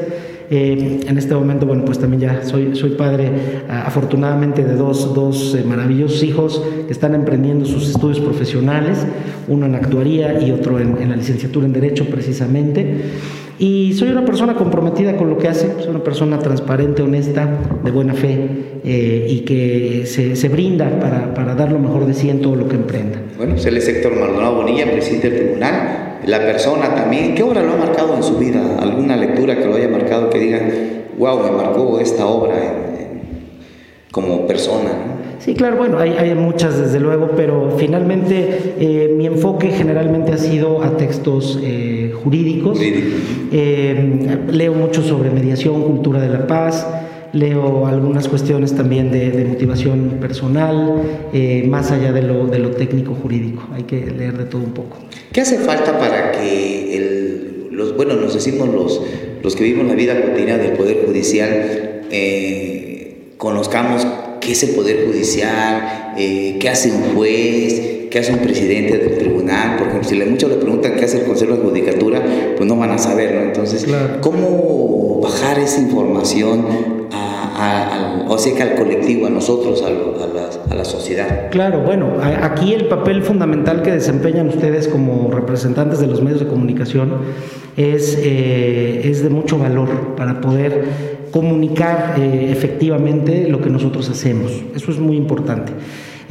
Eh, 0.53 1.01
en 1.07 1.17
este 1.17 1.33
momento, 1.33 1.65
bueno, 1.65 1.85
pues 1.85 1.97
también 1.99 2.21
ya 2.21 2.43
soy, 2.43 2.75
soy 2.75 2.91
padre 2.91 3.31
afortunadamente 3.69 4.65
de 4.65 4.75
dos, 4.75 5.13
dos 5.13 5.55
eh, 5.55 5.63
maravillosos 5.63 6.23
hijos 6.23 6.61
que 6.87 6.91
están 6.91 7.15
emprendiendo 7.15 7.65
sus 7.65 7.89
estudios 7.89 8.19
profesionales, 8.19 9.05
uno 9.47 9.65
en 9.65 9.75
actuaría 9.75 10.41
y 10.41 10.51
otro 10.51 10.79
en, 10.79 11.09
la 11.09 11.15
licenciatura 11.15 11.65
en 11.65 11.73
Derecho 11.73 12.05
precisamente. 12.07 13.01
Y 13.61 13.93
soy 13.93 14.09
una 14.09 14.25
persona 14.25 14.55
comprometida 14.55 15.15
con 15.17 15.29
lo 15.29 15.37
que 15.37 15.47
hace, 15.47 15.71
soy 15.79 15.89
una 15.89 16.03
persona 16.03 16.39
transparente, 16.39 17.03
honesta, 17.03 17.47
de 17.83 17.91
buena 17.91 18.15
fe 18.15 18.79
eh, 18.83 19.27
y 19.29 19.41
que 19.41 20.07
se, 20.07 20.35
se 20.35 20.49
brinda 20.49 20.99
para, 20.99 21.35
para, 21.35 21.53
dar 21.53 21.71
lo 21.71 21.77
mejor 21.77 22.07
de 22.07 22.15
sí 22.15 22.31
en 22.31 22.41
todo 22.41 22.55
lo 22.55 22.67
que 22.67 22.75
emprenda. 22.75 23.19
Bueno, 23.37 23.53
pues 23.53 23.65
él 23.67 23.77
es 23.77 23.87
Héctor 23.87 24.15
Maldonado 24.19 24.55
Bonilla, 24.55 24.91
presidente 24.91 25.29
del 25.29 25.39
tribunal 25.39 26.07
la 26.25 26.39
persona 26.39 26.93
también, 26.93 27.33
¿qué 27.33 27.41
obra 27.41 27.63
lo 27.63 27.73
ha 27.73 27.77
marcado 27.77 28.15
en 28.15 28.21
su 28.21 28.37
vida? 28.37 28.77
¿Alguna 28.79 29.15
lectura 29.15 29.57
que 29.57 29.65
lo 29.65 29.75
haya 29.75 29.87
marcado 29.87 30.29
que 30.29 30.37
diga, 30.37 30.59
wow, 31.17 31.41
me 31.43 31.51
marcó 31.51 31.99
esta 31.99 32.27
obra 32.27 32.55
como 34.11 34.45
persona. 34.45 34.89
Sí, 35.39 35.55
claro, 35.55 35.77
bueno, 35.77 35.97
hay, 35.97 36.11
hay, 36.11 36.35
muchas 36.35 36.77
desde 36.79 36.99
luego, 36.99 37.31
pero 37.35 37.71
finalmente 37.77 38.75
eh, 38.79 39.11
mi 39.17 39.25
enfoque 39.25 39.69
generalmente 39.69 40.33
ha 40.33 40.37
sido 40.37 40.83
a 40.83 40.97
textos 40.97 41.57
eh, 41.63 41.90
jurídicos. 42.23 42.79
Eh, 42.81 44.37
leo 44.49 44.73
mucho 44.73 45.01
sobre 45.03 45.29
mediación, 45.29 45.83
cultura 45.83 46.21
de 46.21 46.29
la 46.29 46.47
paz, 46.47 46.87
leo 47.33 47.87
algunas 47.87 48.27
cuestiones 48.27 48.75
también 48.75 49.11
de, 49.11 49.45
motivación 49.45 50.17
personal, 50.19 51.03
más 51.67 51.91
allá 51.91 52.11
de 52.11 52.21
lo, 52.21 52.47
de 52.47 52.59
lo 52.59 52.71
técnico 52.71 53.13
jurídico, 53.13 53.67
hay 53.73 53.83
que 53.83 54.05
leer 54.05 54.37
de 54.37 54.45
todo 54.45 54.61
un 54.61 54.71
poco. 54.71 54.97
¿Qué 55.31 55.41
hace 55.41 55.57
falta 55.59 55.97
para 55.97 56.31
que 56.31 56.97
el, 56.97 57.67
los, 57.71 57.95
bueno, 57.95 58.15
nos 58.15 58.33
decimos 58.33 58.69
los, 58.69 59.01
los 59.43 59.55
que 59.55 59.63
vivimos 59.63 59.87
la 59.87 59.95
vida 59.95 60.21
cotidiana 60.21 60.57
del 60.57 60.73
Poder 60.73 61.05
Judicial, 61.05 62.01
conozcamos 63.37 64.05
qué 64.41 64.51
es 64.51 64.63
el 64.63 64.71
Poder 64.71 65.05
Judicial, 65.05 66.13
eh, 66.17 66.57
qué 66.59 66.69
hace 66.69 66.91
un 66.91 67.15
juez, 67.15 68.00
qué 68.11 68.19
hace 68.19 68.33
un 68.33 68.39
presidente 68.39 68.99
del 68.99 69.17
tribunal. 69.17 69.77
Por 69.77 69.87
ejemplo, 69.87 70.07
si 70.07 70.15
muchos 70.17 70.49
le 70.51 70.57
preguntan 70.57 70.95
qué 70.95 71.05
hace 71.05 71.21
el 71.21 71.25
Consejo 71.25 71.55
de 71.55 71.63
Judicatura, 71.63 72.21
pues 72.55 72.67
no 72.67 72.75
van 72.75 72.91
a 72.91 72.99
saberlo. 72.99 73.41
Entonces, 73.41 73.87
¿cómo 74.21 75.19
bajar 75.23 75.57
esa 75.57 75.81
información 75.81 77.01
o 78.27 78.37
sea 78.37 78.55
que 78.55 78.63
al 78.63 78.75
colectivo, 78.75 79.27
a 79.27 79.29
nosotros, 79.29 79.83
a, 79.83 79.89
la, 79.89 80.49
a, 80.69 80.75
la, 80.75 80.85
sociedad. 80.85 81.49
Claro, 81.51 81.81
bueno, 81.81 82.13
aquí 82.41 82.73
el 82.73 82.87
papel 82.87 83.23
fundamental 83.23 83.81
que 83.81 83.91
desempeñan 83.91 84.47
ustedes 84.47 84.87
como 84.87 85.29
representantes 85.29 85.99
de 85.99 86.07
los 86.07 86.21
medios 86.21 86.39
de 86.39 86.47
comunicación 86.47 87.11
es, 87.77 88.17
eh, 88.21 89.01
es 89.03 89.21
de 89.21 89.29
mucho 89.29 89.57
valor 89.57 90.15
para 90.15 90.41
poder 90.41 90.85
comunicar 91.31 92.15
eh, 92.17 92.49
efectivamente 92.51 93.47
lo 93.47 93.61
que 93.61 93.69
nosotros 93.69 94.09
hacemos. 94.09 94.63
Eso 94.75 94.91
es 94.91 94.99
muy 94.99 95.17
importante. 95.17 95.73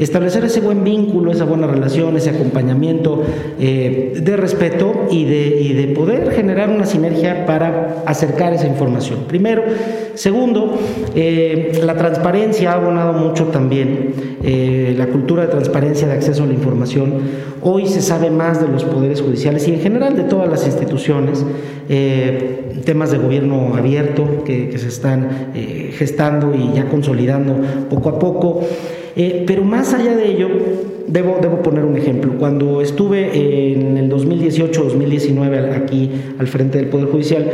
Establecer 0.00 0.44
ese 0.44 0.60
buen 0.60 0.82
vínculo, 0.82 1.30
esa 1.30 1.44
buena 1.44 1.66
relación, 1.66 2.16
ese 2.16 2.30
acompañamiento 2.30 3.22
eh, 3.58 4.14
de 4.20 4.36
respeto 4.36 5.08
y 5.10 5.24
de, 5.24 5.74
de, 5.74 5.94
poder 5.94 6.32
generar 6.32 6.70
una 6.70 6.86
sinergia 6.86 7.46
para 7.46 8.02
acercar 8.06 8.52
esa 8.52 8.66
información. 8.66 9.20
Primero. 9.28 9.62
Segundo, 10.14 10.78
eh, 11.14 11.80
la 11.82 11.96
transparencia 11.96 12.72
ha 12.72 12.74
abonado 12.74 13.12
mucho 13.12 13.46
también, 13.46 14.12
la 14.96 15.06
cultura 15.06 15.42
de 15.42 15.48
transparencia 15.48 16.06
de 16.08 16.14
acceso 16.14 16.42
a 16.42 16.46
la 16.46 16.52
información. 16.52 17.14
Hoy 17.62 17.86
se 17.86 18.02
sabe 18.02 18.30
más 18.30 18.60
de 18.60 18.68
los 18.68 18.84
poderes 18.84 19.22
judiciales 19.22 19.66
y 19.68 19.74
en 19.74 19.80
general 19.80 20.16
de 20.16 20.24
todas 20.24 20.48
las 20.50 20.66
instituciones 20.66 21.44
temas 22.84 23.10
de 23.10 23.18
gobierno 23.18 23.74
abierto 23.76 24.44
que, 24.44 24.76
se 24.78 24.88
están 24.88 25.50
eh, 25.54 25.92
gestando 25.96 26.54
y 26.54 26.74
ya 26.74 26.88
consolidando 26.88 27.56
poco 27.88 28.08
a 28.08 28.18
poco. 28.18 28.62
Eh, 29.16 29.44
pero 29.46 29.64
más 29.64 29.92
allá 29.94 30.16
de 30.16 30.28
ello, 30.28 30.48
debo, 31.06 31.38
debo 31.40 31.62
poner 31.62 31.84
un 31.84 31.96
ejemplo. 31.96 32.32
Cuando 32.38 32.80
estuve 32.80 33.72
en 33.72 33.96
el 33.96 34.10
2018-2019 34.10 35.74
aquí 35.74 36.10
al 36.38 36.46
frente 36.46 36.78
del 36.78 36.88
Poder 36.88 37.08
Judicial, 37.08 37.50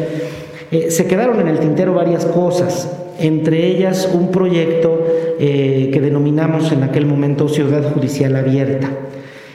eh, 0.70 0.90
se 0.90 1.06
quedaron 1.06 1.40
en 1.40 1.48
el 1.48 1.58
tintero 1.58 1.94
varias 1.94 2.26
cosas, 2.26 2.90
entre 3.18 3.66
ellas 3.66 4.10
un 4.12 4.30
proyecto 4.30 5.04
que 5.38 6.00
denominamos 6.00 6.72
en 6.72 6.82
aquel 6.82 7.04
momento 7.04 7.46
Ciudad 7.48 7.92
Judicial 7.92 8.34
Abierta. 8.36 8.90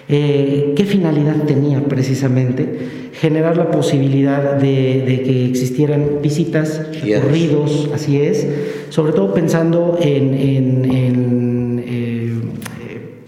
¿Qué 0.07 0.85
finalidad 0.87 1.43
tenía 1.47 1.83
precisamente? 1.83 3.01
generar 3.13 3.57
la 3.57 3.69
posibilidad 3.69 4.55
de, 4.55 5.21
que 5.23 5.45
existieran 5.45 6.21
visitas, 6.21 6.81
recorridos, 7.03 7.89
así 7.93 8.19
es, 8.19 8.47
sobre 8.89 9.11
todo 9.13 9.33
pensando 9.33 9.97
en 10.01 11.50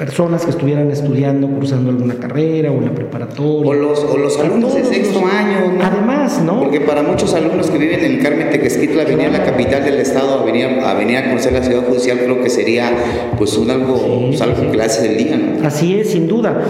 personas 0.03 0.43
que 0.43 0.51
estuvieran 0.51 0.91
estudiando, 0.91 1.47
cursando 1.47 1.89
alguna 1.89 2.15
carrera 2.15 2.69
o 2.71 2.77
en 2.77 2.85
la 2.85 2.91
preparatoria. 2.91 3.69
O 3.69 3.73
los, 3.73 3.99
o 4.03 4.17
los 4.17 4.37
alumnos 4.37 4.75
de 4.75 4.83
sexto 4.83 5.19
año. 5.19 5.79
Además, 5.81 6.41
¿no? 6.41 6.59
Porque 6.59 6.81
para 6.81 7.03
muchos 7.03 7.33
alumnos 7.33 7.69
que 7.69 7.77
viven 7.77 8.03
en 8.03 8.21
Carmen 8.21 8.49
Tequesquitla, 8.49 9.05
venir 9.05 9.27
a 9.27 9.31
la 9.31 9.45
capital 9.45 9.81
del 9.85 10.01
estado, 10.01 10.41
a 10.41 10.43
venir 10.43 10.65
a, 10.65 10.93
venir 10.95 11.19
a 11.19 11.29
conocer 11.29 11.53
la 11.53 11.63
ciudad 11.63 11.83
judicial, 11.83 12.17
creo 12.17 12.41
que 12.41 12.49
sería 12.49 12.91
pues 13.37 13.55
un 13.55 13.71
algo, 13.71 14.25
pues, 14.27 14.41
algo 14.41 14.69
clase 14.71 15.07
del 15.07 15.17
día, 15.17 15.37
¿no? 15.37 15.65
Así 15.65 15.97
es, 15.97 16.09
sin 16.09 16.27
duda. 16.27 16.61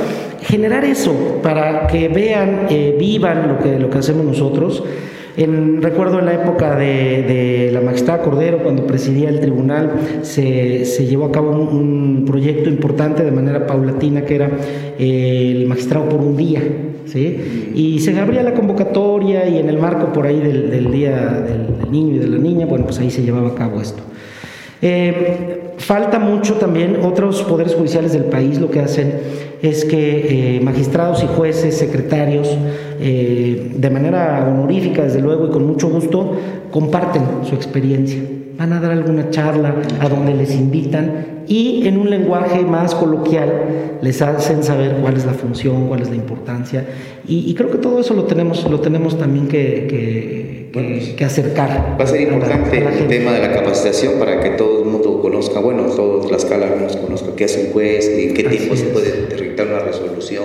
Generar 0.44 0.86
eso 0.86 1.40
para 1.42 1.88
que 1.88 2.10
vean, 2.10 2.68
eh, 2.70 2.96
vivan 3.00 3.48
lo 3.48 3.58
que, 3.58 3.80
lo 3.80 3.90
que 3.90 3.98
hacemos 3.98 4.26
nosotros 4.26 4.84
recuerdo 5.36 6.20
en 6.20 6.26
la 6.26 6.34
época 6.34 6.76
de, 6.76 7.70
la 7.74 7.82
magistrada 7.82 8.22
Cordero, 8.22 8.60
cuando 8.60 8.86
presidía 8.86 9.30
el 9.30 9.40
tribunal, 9.40 9.92
se, 10.22 10.86
llevó 11.06 11.26
a 11.26 11.32
cabo 11.32 11.52
un, 11.52 12.24
proyecto 12.26 12.70
importante 12.70 13.24
de 13.24 13.32
manera 13.32 13.68
paulatina 13.68 14.24
que 14.24 14.36
era 14.36 14.50
eh, 14.98 15.54
el 15.56 15.68
magistrado 15.68 16.08
por 16.10 16.20
un 16.20 16.38
día. 16.38 16.62
¿sí? 17.06 17.72
Y 17.76 18.00
se 18.00 18.18
abría 18.20 18.44
la 18.44 18.54
convocatoria 18.54 19.48
y 19.48 19.58
en 19.58 19.70
el 19.70 19.78
marco 19.78 20.14
por 20.14 20.26
ahí 20.26 20.40
del, 20.40 20.92
Día 20.92 21.44
del, 21.48 21.92
Niño 21.92 22.16
y 22.16 22.20
de 22.20 22.28
la 22.28 22.38
Niña, 22.38 22.66
bueno, 22.66 22.86
pues 22.86 23.00
ahí 23.00 23.12
se 23.12 23.24
llevaba 23.24 23.50
a 23.50 23.56
cabo 23.56 23.82
esto. 23.82 24.04
Eh, 24.82 25.74
falta 25.78 26.20
mucho 26.20 26.56
también, 26.56 26.98
otros 27.04 27.42
poderes 27.44 27.74
judiciales 27.74 28.14
del 28.14 28.26
país 28.26 28.60
lo 28.60 28.70
que 28.70 28.82
hacen 28.82 29.14
es 29.64 29.86
que 29.86 30.58
eh, 30.58 30.60
magistrados 30.60 31.24
y 31.24 31.28
jueces, 31.28 31.78
secretarios, 31.78 32.50
eh, 33.00 33.72
de 33.74 33.90
manera 33.90 34.46
honorífica, 34.46 35.04
desde 35.04 35.22
luego, 35.22 35.48
y 35.48 35.52
con 35.52 35.66
mucho 35.66 35.90
gusto, 35.90 36.34
comparten 36.70 37.24
su 37.44 37.56
experiencia. 37.56 38.22
Van 38.58 38.74
a 38.74 38.82
dar 38.82 38.92
alguna 38.92 39.30
charla 39.30 39.74
a 40.02 40.10
donde 40.10 40.34
les 40.36 40.54
invitan 40.54 41.46
y 41.48 41.88
en 41.88 41.98
un 41.98 42.10
lenguaje 42.10 42.62
más 42.64 42.94
coloquial 42.94 44.00
les 44.02 44.22
hacen 44.22 44.64
saber 44.64 44.98
cuál 45.02 45.16
es 45.16 45.26
la 45.26 45.34
función, 45.34 45.88
cuál 45.88 46.02
es 46.02 46.10
la 46.10 46.16
importancia. 46.16 46.86
Y, 47.26 47.54
creo 47.54 47.72
que 47.72 47.78
todo 47.78 48.02
eso 48.02 48.14
lo 48.14 48.26
tenemos, 48.26 48.70
lo 48.70 48.82
tenemos 48.82 49.18
también 49.18 49.48
que, 49.48 49.88
que, 49.88 50.63
acercar. 51.24 51.98
Va 52.00 52.04
a 52.04 52.08
ser 52.08 52.22
importante 52.22 52.78
el 52.78 53.08
tema 53.08 53.32
de 53.32 53.40
la 53.40 53.54
capacitación 53.54 54.14
para 54.18 54.40
que 54.40 54.52
todo 54.52 54.80
el 54.80 54.90
mundo 54.90 55.22
conozca, 55.22 55.60
bueno, 55.60 55.84
todos 55.84 56.32
las 56.32 56.46
nos 56.46 56.98
conozca 56.98 57.36
qué 57.36 57.46
hace 57.46 57.66
un 57.66 57.74
juez, 57.74 58.08
en 58.08 58.34
qué 58.34 58.44
tiempo 58.44 58.76
se 58.76 58.86
puede 58.86 59.28
dictar 59.36 59.68
una 59.68 59.80
resolución. 59.80 60.44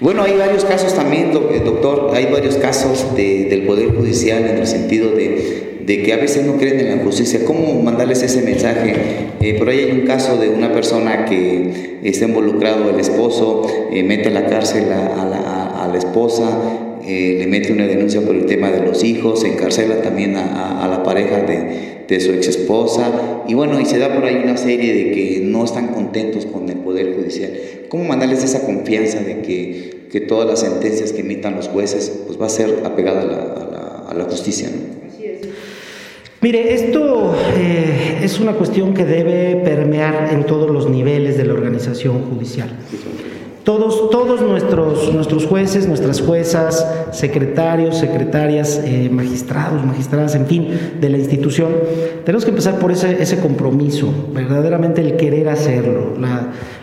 Bueno, 0.00 0.24
hay 0.24 0.36
varios 0.36 0.64
casos 0.64 0.94
también, 0.94 1.30
eh, 1.30 1.62
doctor, 1.64 2.10
hay 2.12 2.26
varios 2.26 2.56
casos 2.56 3.14
del 3.16 3.62
Poder 3.62 3.94
Judicial 3.94 4.44
en 4.44 4.58
el 4.58 4.66
sentido 4.66 5.12
de, 5.12 5.78
de, 5.86 6.02
que 6.02 6.12
a 6.12 6.16
veces 6.16 6.44
no 6.44 6.58
creen 6.58 6.80
en 6.80 6.98
la 6.98 7.04
justicia. 7.04 7.40
¿Cómo 7.46 7.80
mandarles 7.82 8.22
ese 8.22 8.42
mensaje? 8.42 8.94
Eh, 9.40 9.54
por 9.58 9.68
ahí 9.68 9.78
hay 9.78 9.92
un 9.92 10.06
caso 10.06 10.36
de 10.36 10.50
una 10.50 10.72
persona 10.72 11.24
que 11.24 12.00
está 12.02 12.26
involucrado, 12.26 12.90
el 12.90 13.00
esposo, 13.00 13.66
eh, 13.90 14.02
mete 14.02 14.28
a 14.28 14.32
la 14.32 14.46
cárcel 14.46 14.92
a, 14.92 15.24
la, 15.24 15.84
a 15.84 15.88
la 15.88 15.96
esposa, 15.96 16.85
eh, 17.06 17.36
le 17.38 17.46
mete 17.46 17.72
una 17.72 17.86
denuncia 17.86 18.20
por 18.20 18.34
el 18.34 18.46
tema 18.46 18.70
de 18.70 18.84
los 18.84 19.04
hijos, 19.04 19.44
encarcela 19.44 20.02
también 20.02 20.36
a, 20.36 20.84
a, 20.84 20.88
la 20.88 21.02
pareja 21.02 21.40
de, 21.40 22.04
de, 22.08 22.20
su 22.20 22.32
ex 22.32 22.48
esposa 22.48 23.44
y 23.46 23.54
bueno, 23.54 23.80
y 23.80 23.84
se 23.84 23.98
da 23.98 24.12
por 24.12 24.24
ahí 24.24 24.40
una 24.42 24.56
serie 24.56 24.92
de 24.92 25.12
que 25.12 25.40
no 25.44 25.64
están 25.64 25.88
contentos 25.88 26.46
con 26.46 26.68
el 26.68 26.78
Poder 26.78 27.14
Judicial. 27.14 27.52
¿Cómo 27.88 28.04
mandarles 28.04 28.42
esa 28.42 28.66
confianza 28.66 29.20
de 29.20 29.42
que, 29.42 30.08
que 30.10 30.20
todas 30.20 30.48
las 30.48 30.60
sentencias 30.60 31.12
que 31.12 31.20
emitan 31.20 31.54
los 31.54 31.68
jueces 31.68 32.12
pues 32.26 32.40
va 32.40 32.46
a 32.46 32.50
ser 32.50 32.80
apegada 32.84 33.22
a 33.22 33.24
la, 33.24 34.06
a 34.10 34.14
la, 34.14 34.24
justicia? 34.24 34.68
Mire, 36.40 36.74
esto 36.74 37.34
eh, 37.56 38.18
es 38.22 38.40
una 38.40 38.52
cuestión 38.52 38.94
que 38.94 39.04
debe 39.04 39.56
permear 39.64 40.30
en 40.32 40.44
todos 40.44 40.70
los 40.70 40.90
niveles 40.90 41.36
de 41.36 41.44
la 41.44 41.52
organización 41.52 42.22
judicial. 42.22 42.68
Todos, 43.66 44.10
todos 44.10 44.42
nuestros, 44.42 45.12
nuestros 45.12 45.44
jueces, 45.44 45.88
nuestras 45.88 46.20
juezas, 46.20 46.86
secretarios, 47.10 47.98
secretarias, 47.98 48.80
eh, 48.84 49.08
magistrados, 49.10 49.84
magistradas, 49.84 50.36
en 50.36 50.46
fin, 50.46 50.68
de 51.00 51.10
la 51.10 51.18
institución, 51.18 51.72
tenemos 52.24 52.44
que 52.44 52.50
empezar 52.50 52.78
por 52.78 52.92
ese, 52.92 53.20
ese 53.20 53.40
compromiso, 53.40 54.08
verdaderamente 54.32 55.00
el 55.00 55.16
querer 55.16 55.48
hacerlo. 55.48 56.14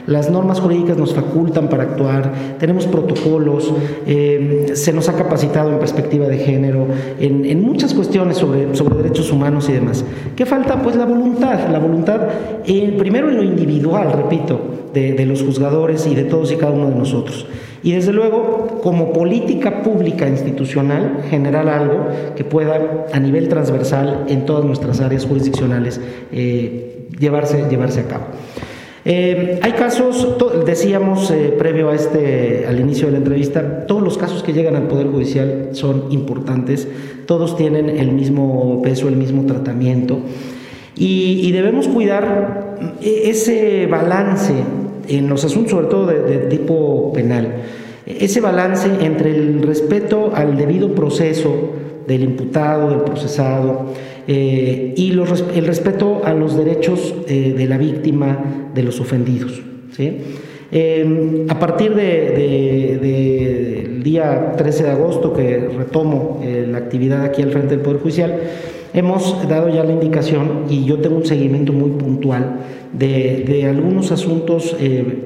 Las 0.07 0.29
normas 0.29 0.59
jurídicas 0.59 0.97
nos 0.97 1.13
facultan 1.13 1.69
para 1.69 1.83
actuar, 1.83 2.33
tenemos 2.59 2.87
protocolos, 2.87 3.73
eh, 4.05 4.71
se 4.73 4.93
nos 4.93 5.09
ha 5.09 5.13
capacitado 5.13 5.71
en 5.71 5.79
perspectiva 5.79 6.27
de 6.27 6.37
género, 6.37 6.87
en, 7.19 7.61
muchas 7.63 7.93
cuestiones 7.93 8.37
sobre, 8.37 8.75
sobre 8.75 8.95
derechos 8.95 9.31
humanos 9.31 9.69
y 9.69 9.73
demás. 9.73 10.03
¿Qué 10.35 10.45
falta? 10.45 10.81
Pues 10.81 10.95
la 10.95 11.05
voluntad, 11.05 11.69
la 11.69 11.79
voluntad, 11.79 12.21
eh, 12.65 12.95
primero 12.97 13.29
en 13.29 13.37
lo 13.37 13.43
individual, 13.43 14.11
repito, 14.13 14.59
de, 14.93 15.25
los 15.25 15.41
juzgadores 15.41 16.05
y 16.07 16.15
de 16.15 16.23
todos 16.23 16.51
y 16.51 16.55
cada 16.55 16.71
uno 16.71 16.89
de 16.89 16.95
nosotros. 16.95 17.47
Y 17.81 17.93
desde 17.93 18.13
luego, 18.13 18.79
como 18.81 19.11
política 19.11 19.81
pública 19.83 20.29
institucional, 20.29 21.23
generar 21.29 21.67
algo 21.67 22.07
que 22.35 22.45
pueda 22.45 23.07
a 23.11 23.19
nivel 23.19 23.49
transversal 23.49 24.25
en 24.29 24.45
todas 24.45 24.63
nuestras 24.63 25.01
áreas 25.01 25.25
jurisdiccionales 25.25 25.99
eh, 26.31 27.07
llevarse, 27.19 27.65
llevarse 27.69 28.01
a 28.01 28.07
cabo. 28.07 28.25
Eh, 29.05 29.59
hay 29.61 29.73
casos, 29.73 30.37
decíamos 30.65 31.29
eh, 31.29 31.53
previo 31.57 31.89
a 31.89 31.95
este, 31.95 32.65
al 32.67 32.79
inicio 32.79 33.07
de 33.07 33.11
la 33.11 33.17
entrevista, 33.17 33.85
todos 33.85 34.01
los 34.01 34.17
casos 34.17 34.43
que 34.43 34.53
llegan 34.53 34.77
al 34.77 34.87
Poder 34.87 35.07
Judicial 35.07 35.69
son 35.73 36.05
importantes, 36.09 36.87
todos 37.25 37.57
tienen 37.57 37.89
el 37.89 38.13
mismo 38.13 38.81
peso, 38.81 39.09
el 39.09 39.17
mismo 39.17 39.45
tratamiento. 39.45 40.19
Y, 40.95 41.51
debemos 41.51 41.87
cuidar 41.87 42.77
ese 43.01 43.87
balance 43.87 44.53
en 45.07 45.27
los 45.27 45.43
asuntos, 45.43 45.71
sobre 45.71 45.87
todo 45.87 46.05
de, 46.07 46.37
tipo 46.49 47.11
penal, 47.13 47.63
ese 48.05 48.41
balance 48.41 48.87
entre 49.01 49.31
el 49.31 49.63
respeto 49.63 50.31
al 50.35 50.55
debido 50.55 50.93
proceso 50.93 51.71
del 52.07 52.23
imputado, 52.23 52.89
del 52.89 53.01
procesado, 53.01 53.87
eh, 54.27 54.93
y 54.95 55.11
el 55.11 55.65
respeto 55.65 56.21
a 56.23 56.33
los 56.33 56.55
derechos 56.57 57.13
eh, 57.27 57.53
de 57.57 57.67
la 57.67 57.77
víctima, 57.77 58.69
de 58.73 58.83
los 58.83 58.99
ofendidos. 58.99 59.61
Eh, 60.71 61.45
a 61.49 61.59
partir 61.59 61.93
del 61.93 63.01
día 64.03 64.53
13 64.57 64.83
de 64.83 64.89
agosto, 64.89 65.33
que 65.33 65.69
retomo 65.77 66.41
la 66.43 66.77
actividad 66.79 67.23
aquí 67.25 67.41
al 67.41 67.51
frente 67.51 67.75
del 67.75 67.81
Poder 67.81 67.99
Judicial, 68.01 68.39
hemos 68.93 69.47
dado 69.47 69.69
ya 69.69 69.83
la 69.83 69.91
indicación 69.91 70.65
y 70.69 70.85
yo 70.85 70.99
tengo 70.99 71.17
un 71.17 71.25
seguimiento 71.25 71.73
muy 71.73 71.91
puntual 71.91 72.59
de, 72.93 73.65
algunos 73.67 74.11
asuntos 74.11 74.75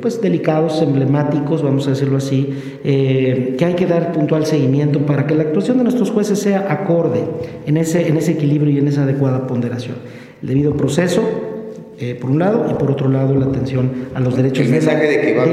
pues 0.02 0.22
delicados, 0.22 0.82
emblemáticos, 0.82 1.62
vamos 1.62 1.86
a 1.88 1.90
decirlo 1.90 2.18
así, 2.18 2.54
que 2.84 3.66
hay 3.66 3.74
que 3.74 3.86
dar 3.86 4.14
puntual 4.14 4.46
seguimiento 4.46 5.06
para 5.06 5.28
que 5.28 5.36
la 5.36 5.44
actuación 5.44 5.78
de 5.78 5.84
nuestros 5.84 6.12
jueces 6.12 6.40
sea 6.40 6.72
acorde 6.72 7.24
en 7.66 7.76
ese, 7.76 8.08
en 8.08 8.16
ese 8.16 8.32
equilibrio 8.32 8.74
y 8.74 8.78
en 8.78 8.88
esa 8.88 9.04
adecuada 9.04 9.48
ponderación. 9.48 9.96
El 10.42 10.50
debido 10.50 10.78
proceso, 10.78 11.24
eh, 12.00 12.14
por 12.14 12.30
un 12.30 12.38
lado, 12.38 12.68
y 12.70 12.76
por 12.76 12.92
otro 12.92 13.10
lado 13.10 13.34
la 13.34 13.48
atención 13.48 13.90
a 14.14 14.20
los 14.20 14.36
derechos 14.36 14.70
de, 14.70 14.82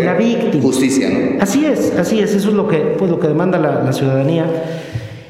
la, 0.05 0.15
víctima. 0.15 0.63
Justicia, 0.63 1.09
¿no? 1.09 1.43
Así 1.43 1.65
es, 1.65 1.95
así 1.99 2.21
es, 2.21 2.35
eso 2.35 2.51
es 2.51 2.55
lo 2.55 2.69
que, 2.69 2.77
pues, 2.99 3.11
lo 3.11 3.19
que 3.19 3.29
demanda 3.29 3.59
la, 3.59 3.91
ciudadanía. 3.95 4.45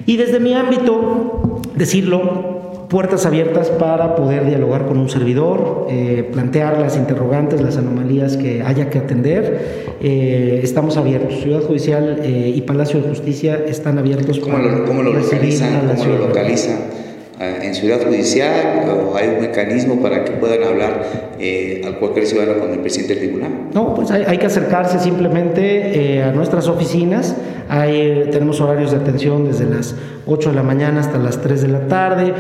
Y 0.07 0.17
desde 0.17 0.41
mi 0.41 0.55
ámbito, 0.55 1.61
decirlo, 1.77 2.54
puertas 2.89 3.27
abiertas 3.27 3.69
para 3.69 4.15
poder 4.15 4.47
dialogar 4.47 4.87
con 4.87 4.99
un 4.99 5.09
servidor, 5.09 5.87
eh, 5.91 6.29
plantear 6.33 6.79
las 6.79 6.97
interrogantes, 6.97 7.61
las 7.61 7.77
anomalías 7.77 8.37
que 8.37 8.63
haya 8.63 8.91
que 8.91 8.99
atender. 8.99 9.95
Eh, 10.01 10.61
estamos 10.63 10.97
abiertos. 10.97 11.41
Ciudad 11.41 11.63
Judicial 11.63 12.23
y 12.25 12.61
Palacio 12.63 13.01
de 13.01 13.09
Justicia 13.09 13.61
están 13.67 13.99
abiertos. 13.99 14.39
¿Cómo 14.39 14.59
lo, 14.59 14.85
cómo 14.85 15.03
lo 15.03 15.13
localizan? 15.13 15.93
¿Cómo 15.97 16.05
lo 16.05 16.29
localizan? 16.29 17.05
en 17.41 17.75
Ciudad 17.75 18.01
Judicial 18.05 18.89
o 18.89 19.17
hay 19.17 19.29
un 19.29 19.41
mecanismo 19.41 20.01
para 20.01 20.25
que 20.25 20.33
puedan 20.33 20.63
hablar 20.63 21.35
eh, 21.39 21.83
a 21.87 21.99
cualquier 21.99 22.27
ciudadano 22.27 22.61
con 22.61 22.73
el 22.73 22.79
presidente 22.81 23.15
del 23.15 23.25
tribunal? 23.25 23.51
No, 23.73 23.95
pues 23.95 24.11
hay, 24.11 24.39
que 24.39 24.47
acercarse 24.47 25.01
simplemente 25.01 26.17
eh, 26.17 26.23
a 26.23 26.33
nuestras 26.33 26.69
oficinas. 26.69 27.35
Hay, 27.69 28.29
tenemos 28.31 28.61
horarios 28.61 28.93
de 28.93 28.99
atención 28.99 29.45
desde 29.45 29.65
las 29.65 29.95
8 30.27 30.51
de 30.51 30.55
la 30.55 30.63
mañana 30.63 31.01
hasta 31.01 31.19
las 31.19 31.41
3 31.41 31.63
de 31.63 31.69
la 31.69 31.87
tarde. 31.89 32.33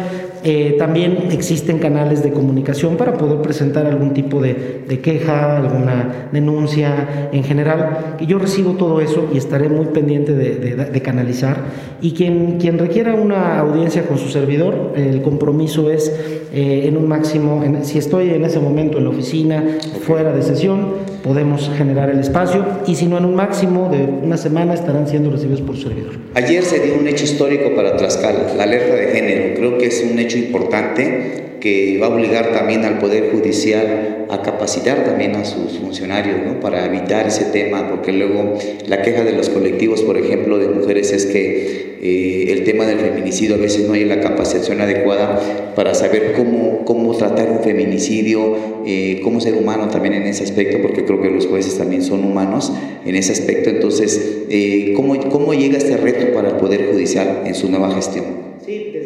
Eh, 0.47 0.77
también 0.79 1.29
existen 1.33 1.79
canales 1.79 2.23
de 2.23 2.31
comunicación 2.31 2.99
para 2.99 3.15
poder 3.15 3.41
presentar 3.41 3.87
algún 3.87 4.13
tipo 4.13 4.43
de, 4.43 4.85
queja, 5.03 5.57
alguna 5.57 6.29
denuncia 6.33 7.31
en 7.33 7.45
general. 7.45 8.17
Y 8.21 8.27
yo 8.27 8.39
recibo 8.39 8.73
todo 8.73 9.01
eso 9.01 9.27
y 9.33 9.39
estaré 9.39 9.71
muy 9.71 9.87
pendiente 9.87 10.35
de, 10.35 11.03
canalizar. 11.03 11.57
Y 12.03 12.13
quien, 12.13 12.59
quien 12.59 12.79
requiera 12.79 13.15
una 13.15 13.59
audiencia 13.59 14.07
con 14.07 14.19
su 14.19 14.29
servidor, 14.29 14.93
el 14.97 15.23
compromiso 15.23 15.91
es 15.91 16.13
eh, 16.53 16.87
en 16.87 16.97
un 16.97 17.09
máximo, 17.09 17.65
si 17.83 17.99
estoy 17.99 18.31
en 18.31 18.45
ese 18.45 18.61
momento 18.61 18.99
en 18.99 19.05
la 19.05 19.11
oficina, 19.11 19.65
fuera 20.07 20.33
de 20.33 20.43
sesión, 20.43 21.15
podemos 21.25 21.71
generar 21.77 22.11
el 22.11 22.21
espacio 22.21 22.65
y 22.87 22.95
si 22.95 23.07
no 23.07 23.17
en 23.17 23.25
un 23.25 23.35
máximo 23.35 23.89
de 23.89 24.05
una 24.05 24.37
semana 24.37 24.75
estarán 24.75 25.09
siendo 25.09 25.31
recibidos 25.31 25.63
por 25.63 25.75
su 25.75 25.89
servidor. 25.89 26.13
Ayer 26.35 26.63
se 26.63 26.81
dio 26.81 26.97
un 26.97 27.09
hecho 27.09 27.25
histórico 27.25 27.75
para 27.75 27.97
Tlaxcala, 27.97 28.55
la 28.55 28.65
alerta 28.65 28.95
de 28.95 29.07
género. 29.09 29.55
Creo 29.57 29.79
que 29.79 29.87
es 29.87 30.07
un 30.09 30.19
hecho 30.19 30.34
importante 30.37 31.45
que 31.61 31.99
va 31.99 32.09
a 32.09 32.11
obligar 32.11 32.53
también 32.53 32.85
al 32.85 32.99
Poder 32.99 33.31
Judicial 33.33 34.27
a 34.29 34.43
capacitar 34.43 35.05
también 35.05 35.35
a 35.37 35.45
sus 35.45 35.79
funcionarios 35.79 36.37
¿no? 36.45 36.61
para 36.61 36.85
evitar 36.85 37.27
ese 37.27 37.47
tema, 37.47 37.89
porque 37.89 38.13
luego 38.13 38.59
la 38.87 39.01
queja 39.01 39.25
de 39.25 39.33
los 39.33 39.49
colectivos, 39.49 40.03
por 40.03 40.19
ejemplo, 40.19 40.59
de 40.59 40.69
mujeres 40.69 41.13
es 41.13 41.25
que 41.27 41.95
eh, 42.03 42.53
el 42.53 42.65
tema 42.65 42.85
del 42.85 42.99
feminicidio 42.99 43.55
a 43.55 43.59
veces 43.59 43.87
no 43.87 43.95
hay 43.95 44.05
la 44.05 44.21
capacitación 44.21 44.83
adecuada 44.83 45.73
para 45.75 45.95
saber 45.95 46.35
cómo, 46.37 46.85
cómo 46.85 47.17
tratar 47.17 47.51
un 47.51 47.61
feminicidio, 47.61 48.57
eh, 48.87 49.21
cómo 49.25 49.41
ser 49.41 49.55
humano 49.55 49.89
también 49.89 50.13
en 50.13 50.25
ese 50.25 50.45
aspecto, 50.45 50.83
porque 50.83 51.07
creo 51.07 51.23
que 51.23 51.31
los 51.31 51.47
jueces 51.47 51.79
también 51.79 52.03
son 52.03 52.25
humanos 52.25 52.75
en 53.07 53.17
ese 53.17 53.33
aspecto. 53.33 53.71
Entonces, 53.71 54.43
eh, 54.51 54.93
¿cómo, 54.95 55.19
¿cómo 55.31 55.55
llega 55.55 55.79
este 55.79 55.97
reto 55.97 56.35
para 56.35 56.51
el 56.51 56.57
Poder 56.57 56.91
Judicial 56.93 57.45
en 57.47 57.55
su 57.55 57.71
nueva 57.71 57.91
gestión? 57.95 58.54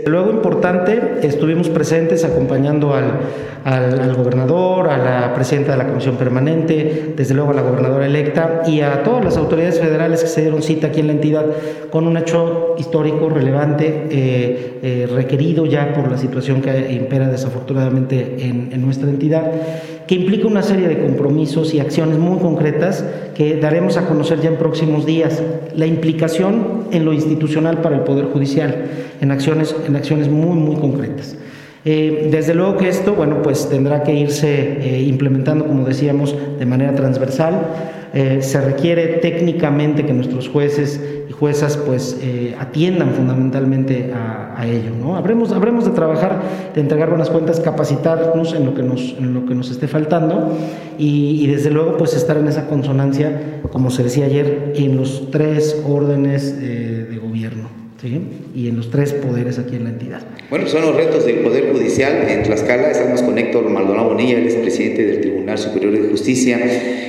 Luego 0.09 0.31
importante, 0.31 1.21
estuvimos 1.23 1.69
presentes 1.69 2.25
acompañando 2.25 2.95
al, 2.95 3.21
al, 3.65 4.15
gobernador, 4.15 4.89
a 4.89 4.97
la 4.97 5.35
presidenta 5.35 5.73
de 5.73 5.79
la 5.79 5.87
comisión 5.87 6.17
permanente, 6.17 7.13
desde 7.15 7.35
luego 7.35 7.51
a 7.51 7.55
la 7.55 7.63
gobernadora 7.63 8.07
electa 8.07 8.63
y 8.67 8.81
a 8.81 9.03
todas 9.03 9.25
las 9.25 9.37
autoridades 9.37 9.79
federales 9.79 10.23
que 10.23 10.29
se 10.29 10.41
dieron 10.43 10.63
cita 10.63 10.87
aquí 10.87 11.01
en 11.01 11.09
la 11.09 11.13
entidad 11.13 11.47
con 11.91 12.07
un 12.07 12.17
hecho 12.17 12.75
histórico 12.79 13.29
relevante, 13.29 14.07
eh, 14.11 14.79
eh, 14.83 15.09
requerido 15.15 15.67
ya 15.67 15.93
por 15.93 16.11
la 16.11 16.17
situación 16.17 16.63
que 16.63 16.93
impera 16.93 17.29
desafortunadamente 17.29 18.37
en, 18.41 18.71
en 18.73 18.81
nuestra 18.81 19.09
entidad 19.09 19.51
que 20.09 20.15
implica 20.15 20.49
una 20.49 20.63
serie 20.63 20.89
de 20.89 20.99
compromisos 20.99 21.75
y 21.75 21.81
acciones 21.81 22.17
muy 22.19 22.39
concretas 22.39 23.05
que 23.35 23.57
daremos 23.57 23.99
a 23.99 24.07
conocer 24.07 24.41
ya 24.41 24.49
en 24.49 24.57
próximos 24.57 25.05
días. 25.05 25.43
La 25.77 25.87
implicación 25.87 26.87
en 26.91 27.05
lo 27.05 27.13
institucional 27.13 27.83
para 27.83 27.97
el 27.97 28.03
Poder 28.03 28.25
Judicial, 28.25 28.87
en 29.21 29.31
acciones, 29.31 29.77
en 29.87 29.95
acciones 29.97 30.29
muy, 30.29 30.57
muy 30.57 30.77
concretas. 30.77 31.37
Eh, 31.85 32.29
desde 32.31 32.55
luego 32.55 32.79
que 32.79 32.89
esto, 32.89 33.15
bueno, 33.15 33.43
pues 33.43 33.69
tendrá 33.69 34.03
que 34.03 34.15
irse 34.15 34.79
eh, 34.81 35.03
implementando, 35.03 35.67
como 35.67 35.85
decíamos, 35.85 36.35
de 36.59 36.65
manera 36.65 36.95
transversal. 36.95 37.67
Eh, 38.15 38.39
se 38.41 38.61
requiere 38.61 39.07
técnicamente 39.19 40.07
que 40.07 40.13
nuestros 40.13 40.49
jueces 40.49 41.01
juezas 41.39 41.77
pues 41.77 42.19
eh, 42.21 42.57
atiendan 42.59 43.11
fundamentalmente 43.11 44.13
a, 44.13 44.67
ello. 44.67 44.91
¿no? 45.01 45.17
Habremos, 45.17 45.53
habremos 45.53 45.85
de 45.85 45.93
trabajar, 45.93 46.43
de 46.75 46.81
entregar 46.81 47.11
buenas 47.11 47.31
cuentas, 47.31 47.61
capacitarnos 47.61 48.55
en 48.55 48.67
lo 48.67 48.75
que 48.75 48.83
nos, 48.83 49.15
en 49.17 49.33
lo 49.33 49.47
que 49.47 49.55
nos 49.55 49.71
esté 49.71 49.87
faltando 49.87 50.53
y, 50.99 51.47
desde 51.47 51.71
luego 51.71 51.97
pues 51.97 52.15
estar 52.15 52.37
en 52.37 52.49
esa 52.49 52.67
consonancia, 52.67 53.61
como 53.71 53.93
se 53.93 54.03
decía 54.03 54.27
ayer, 54.27 54.73
en 54.75 54.97
los 54.97 55.31
tres 55.31 55.81
órdenes 55.87 56.61
de 56.61 57.21
gobierno. 57.23 57.88
¿Sí? 58.01 58.21
y 58.55 58.69
en 58.69 58.77
los 58.77 58.91
tres 58.91 59.13
poderes 59.13 59.59
aquí 59.59 59.75
en 59.75 59.85
la 59.85 59.91
entidad. 59.91 60.23
Bueno, 60.51 60.69
son 60.69 60.83
los 60.83 60.95
retos 60.95 61.27
del 61.27 61.41
Poder 61.41 61.73
Judicial 61.73 62.29
en 62.29 62.45
Tlaxcala. 62.45 62.91
Estamos 62.93 63.23
con 63.23 63.37
Héctor 63.39 63.69
Maldonado 63.71 64.11
Bonilla, 64.11 64.39
él 64.39 64.47
es 64.47 64.55
presidente 64.55 65.05
del 65.05 65.21
Tribunal 65.21 65.59
Superior 65.59 65.93
de 65.93 66.09
Justicia. 66.09 66.61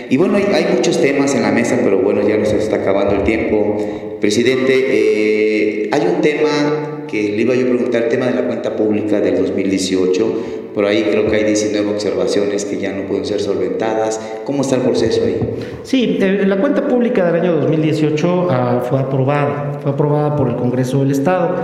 Y 0.10 0.18
bueno, 0.18 0.36
hay, 0.36 0.66
muchos 0.76 1.00
temas 1.00 1.36
en 1.36 1.44
la 1.44 1.52
mesa, 1.52 1.80
pero 1.84 2.02
bueno, 2.02 2.28
ya 2.28 2.38
nos 2.38 2.52
está 2.54 2.78
acabando 2.78 3.16
el 3.16 3.24
tiempo. 3.24 4.18
Presidente, 4.20 4.74
eh, 4.74 5.90
hay 5.92 6.02
un 6.08 6.22
tema 6.22 7.06
que 7.08 7.34
le 7.34 7.42
iba 7.42 7.54
yo 7.54 7.68
a 7.68 7.70
preguntar, 7.70 8.04
el 8.04 8.10
tema 8.10 8.26
de 8.26 8.34
la 8.34 8.48
cuenta 8.48 8.76
pública 8.76 9.22
del 9.22 9.38
2018. 9.38 10.59
Por 10.74 10.86
ahí 10.86 11.04
creo 11.04 11.30
que 11.30 11.36
hay 11.36 11.44
19 11.46 11.90
observaciones 11.90 12.66
que 12.66 12.78
ya 12.78 12.92
no 12.92 13.08
pueden 13.08 13.26
ser 13.26 13.42
solventadas. 13.42 14.20
¿Cómo 14.46 14.62
está 14.62 14.76
el 14.76 14.84
proceso 14.84 15.22
ahí? 15.24 15.40
Sí, 15.84 16.18
eh, 16.22 16.44
la 16.46 16.58
cuenta 16.58 16.88
pública 16.88 17.26
del 17.26 17.42
año 17.42 17.56
2018 17.58 18.48
ah, 18.50 18.84
fue 18.88 19.00
aprobada, 19.00 19.80
fue 19.82 19.92
aprobada 19.92 20.36
por 20.36 20.50
el 20.50 20.56
Congreso 20.56 21.00
del 21.00 21.12
Estado. 21.12 21.56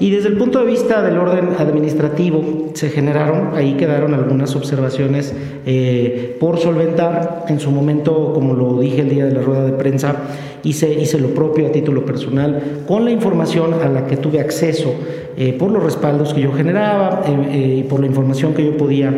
Y 0.00 0.10
desde 0.10 0.28
el 0.28 0.36
punto 0.36 0.58
de 0.58 0.66
vista 0.66 1.02
del 1.02 1.18
orden 1.18 1.50
administrativo, 1.58 2.70
se 2.74 2.90
generaron, 2.90 3.54
ahí 3.54 3.74
quedaron 3.74 4.12
algunas 4.14 4.56
observaciones 4.56 5.32
eh, 5.66 6.36
por 6.40 6.58
solventar. 6.58 7.44
En 7.48 7.60
su 7.60 7.70
momento, 7.70 8.32
como 8.34 8.54
lo 8.54 8.80
dije 8.80 9.02
el 9.02 9.08
día 9.08 9.26
de 9.26 9.32
la 9.32 9.42
rueda 9.42 9.64
de 9.64 9.72
prensa, 9.72 10.16
hice, 10.64 10.92
hice 10.94 11.20
lo 11.20 11.28
propio 11.28 11.66
a 11.66 11.72
título 11.72 12.04
personal 12.04 12.82
con 12.88 13.04
la 13.04 13.10
información 13.10 13.74
a 13.74 13.88
la 13.88 14.06
que 14.06 14.16
tuve 14.16 14.40
acceso 14.40 14.94
eh, 15.36 15.52
por 15.58 15.70
los 15.70 15.82
respaldos 15.82 16.34
que 16.34 16.40
yo 16.40 16.52
generaba 16.52 17.22
eh, 17.26 17.76
y 17.78 17.82
por 17.84 18.00
la 18.00 18.06
información 18.06 18.54
que 18.54 18.64
yo 18.64 18.76
podía 18.76 19.12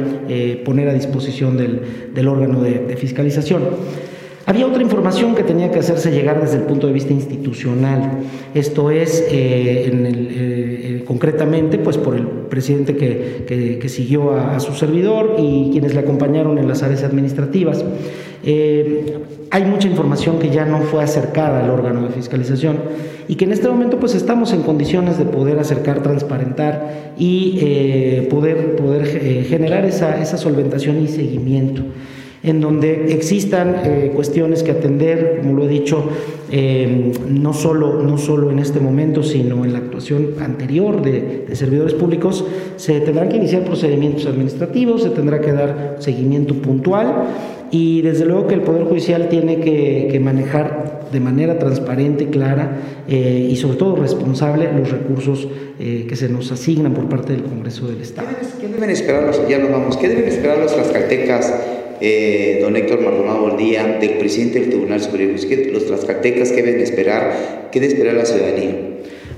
poner 0.64 0.88
a 0.88 0.94
disposición 0.94 1.56
del, 1.56 2.28
órgano 2.28 2.60
de 2.62 2.96
fiscalización. 2.96 3.62
Había 4.48 4.64
otra 4.64 4.80
información 4.80 5.35
que 5.35 5.42
tenía 5.42 5.72
que 5.72 5.80
hacerse 5.80 6.12
llegar 6.12 6.40
desde 6.40 6.59
el 6.59 6.62
punto 6.62 6.87
de 6.87 6.92
vista 6.92 7.12
institucional, 7.12 8.20
esto 8.54 8.92
es, 8.92 9.26
eh, 9.28 9.90
en 9.92 10.06
el, 10.06 10.14
eh, 10.14 10.30
eh, 10.37 11.04
concretamente, 11.04 11.78
pues 11.78 11.98
por 11.98 12.14
el 12.14 12.26
presidente 12.26 12.96
que, 12.96 13.78
que, 13.80 13.88
siguió 13.88 14.37
a, 14.37 14.61
su 14.61 14.72
servidor 14.74 15.35
y 15.38 15.70
quienes 15.72 15.94
le 15.94 16.00
acompañaron 16.00 16.59
en 16.59 16.68
las 16.68 16.85
áreas 16.85 17.02
administrativas. 17.02 17.85
hay 19.50 19.64
mucha 19.64 19.88
información 19.88 20.38
que 20.38 20.50
ya 20.50 20.64
no 20.64 20.78
fue 20.82 21.02
acercada 21.02 21.64
al 21.64 21.70
órgano 21.70 22.02
de 22.02 22.11
fiscalización 22.11 22.78
y 23.26 23.35
que 23.35 23.46
en 23.46 23.52
este 23.52 23.68
momento 23.68 23.98
pues 23.98 24.14
estamos 24.14 24.52
en 24.52 24.62
condiciones 24.62 25.18
de 25.18 25.24
poder 25.24 25.59
acercar, 25.59 26.04
transparentar 26.04 27.14
y 27.18 28.26
poder, 28.30 28.76
poder 28.76 29.06
generar 29.44 29.85
esa, 29.85 30.22
esa 30.22 30.37
solventación 30.37 31.02
y 31.02 31.09
seguimiento. 31.09 31.82
En 32.46 32.61
donde 32.61 33.12
existan 33.12 33.74
eh, 33.85 34.12
cuestiones 34.14 34.62
que 34.62 34.70
atender, 34.70 35.40
como 35.40 35.54
lo 35.54 35.64
he 35.64 35.68
dicho, 35.68 36.04
eh, 36.52 37.12
no, 37.28 37.52
solo, 37.52 38.00
no 38.04 38.18
solo 38.18 38.52
en 38.52 38.61
este 38.61 38.78
momento, 38.78 39.24
sino 39.24 39.64
en 39.64 39.72
la 39.72 39.80
actuación 39.80 40.35
anterior 40.40 41.02
de, 41.02 41.44
servidores 41.54 41.94
públicos, 41.94 42.44
se 42.76 43.00
tendrán 43.00 43.28
que 43.28 43.37
iniciar 43.37 43.64
procedimientos 43.64 44.26
administrativos, 44.26 45.02
se 45.02 45.11
tendrá 45.11 45.40
que 45.40 45.52
dar 45.52 45.96
seguimiento 45.98 46.54
puntual 46.54 47.24
y 47.72 48.02
desde 48.02 48.24
luego 48.24 48.46
que 48.46 48.54
el 48.54 48.61
Poder 48.61 48.85
Judicial 48.85 49.28
tiene 49.28 49.59
que, 49.59 50.20
manejar 50.22 51.09
de 51.12 51.18
manera 51.18 51.59
transparente, 51.59 52.28
clara 52.28 52.78
eh, 53.09 53.48
y 53.50 53.56
sobre 53.56 53.76
todo 53.76 53.96
responsable 53.96 54.70
los 54.72 54.90
recursos 54.90 55.48
que 55.78 56.16
se 56.16 56.28
nos 56.28 56.50
asignan 56.52 56.94
por 56.94 57.06
parte 57.09 57.32
del 57.32 57.42
Congreso 57.42 57.87
del 57.87 58.00
Estado. 58.00 58.28
¿Qué 58.61 58.66
deben, 58.66 58.88
esperar 58.88 59.24
los, 59.24 59.46
ya 59.48 59.59
vamos, 59.59 59.96
¿qué 59.96 60.09
deben 60.09 60.24
esperar 60.24 60.59
los 60.59 60.74
tlaxcaltecas 60.74 61.52
eh, 62.00 62.59
don 62.61 62.76
Héctor 62.76 63.00
Maldonado 63.00 63.40
Bordía, 63.40 63.98
del 64.00 64.18
presidente 64.18 64.61
del 64.61 64.70
Tribunal 64.70 65.00
Superior 65.00 65.32
los 65.72 65.87
tlaxcaltecas 65.87 66.52
que 66.52 66.62
deben 66.62 66.80
esperar, 66.80 67.68
qué 67.72 67.80
debe 67.80 67.92
esperar 67.92 68.14
la 68.14 68.24
ciudadanía? 68.24 68.74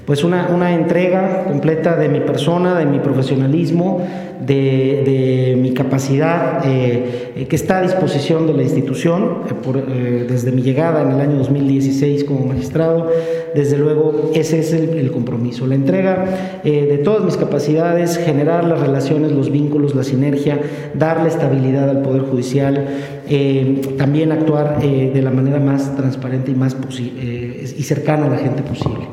Pues 0.08 0.24
una, 0.24 0.48
una 0.54 0.74
entrega 0.74 1.44
completa 1.44 1.94
de 1.94 2.08
mi 2.08 2.20
persona, 2.20 2.78
de 2.78 2.86
mi 2.86 2.98
profesionalismo, 2.98 4.00
de, 4.40 5.54
mi 5.60 5.74
capacidad 5.74 6.62
eh, 6.64 7.44
que 7.46 7.54
está 7.54 7.80
a 7.80 7.82
disposición 7.82 8.46
de 8.46 8.54
la 8.54 8.62
institución 8.62 9.42
eh, 9.76 10.24
desde 10.26 10.50
mi 10.52 10.62
llegada 10.62 11.02
en 11.02 11.10
el 11.10 11.20
año 11.20 11.36
2016 11.36 12.24
como 12.24 12.46
magistrado. 12.46 13.10
Desde 13.54 13.76
luego, 13.76 14.30
ese 14.34 14.60
es 14.60 14.72
el, 14.72 15.10
compromiso, 15.10 15.66
la 15.66 15.74
entrega 15.74 16.24
de 16.64 16.98
todas 17.04 17.24
mis 17.24 17.36
capacidades, 17.36 18.16
generar 18.16 18.64
las 18.64 18.80
relaciones, 18.80 19.32
los 19.32 19.50
vínculos, 19.50 19.94
la 19.94 20.04
sinergia, 20.04 20.58
darle 20.94 21.28
estabilidad 21.28 21.90
al 21.90 22.00
Poder 22.00 22.22
Judicial 22.22 22.86
eh, 23.30 23.82
también 23.98 24.32
actuar 24.32 24.78
eh, 24.80 25.10
de 25.12 25.20
la 25.20 25.30
manera 25.30 25.60
más 25.60 25.94
transparente 25.96 26.50
y 26.50 26.54
más 26.54 26.74
eh, 26.98 27.74
y 27.76 27.82
cercana 27.82 28.24
a 28.24 28.30
la 28.30 28.38
gente 28.38 28.62
posible. 28.62 29.06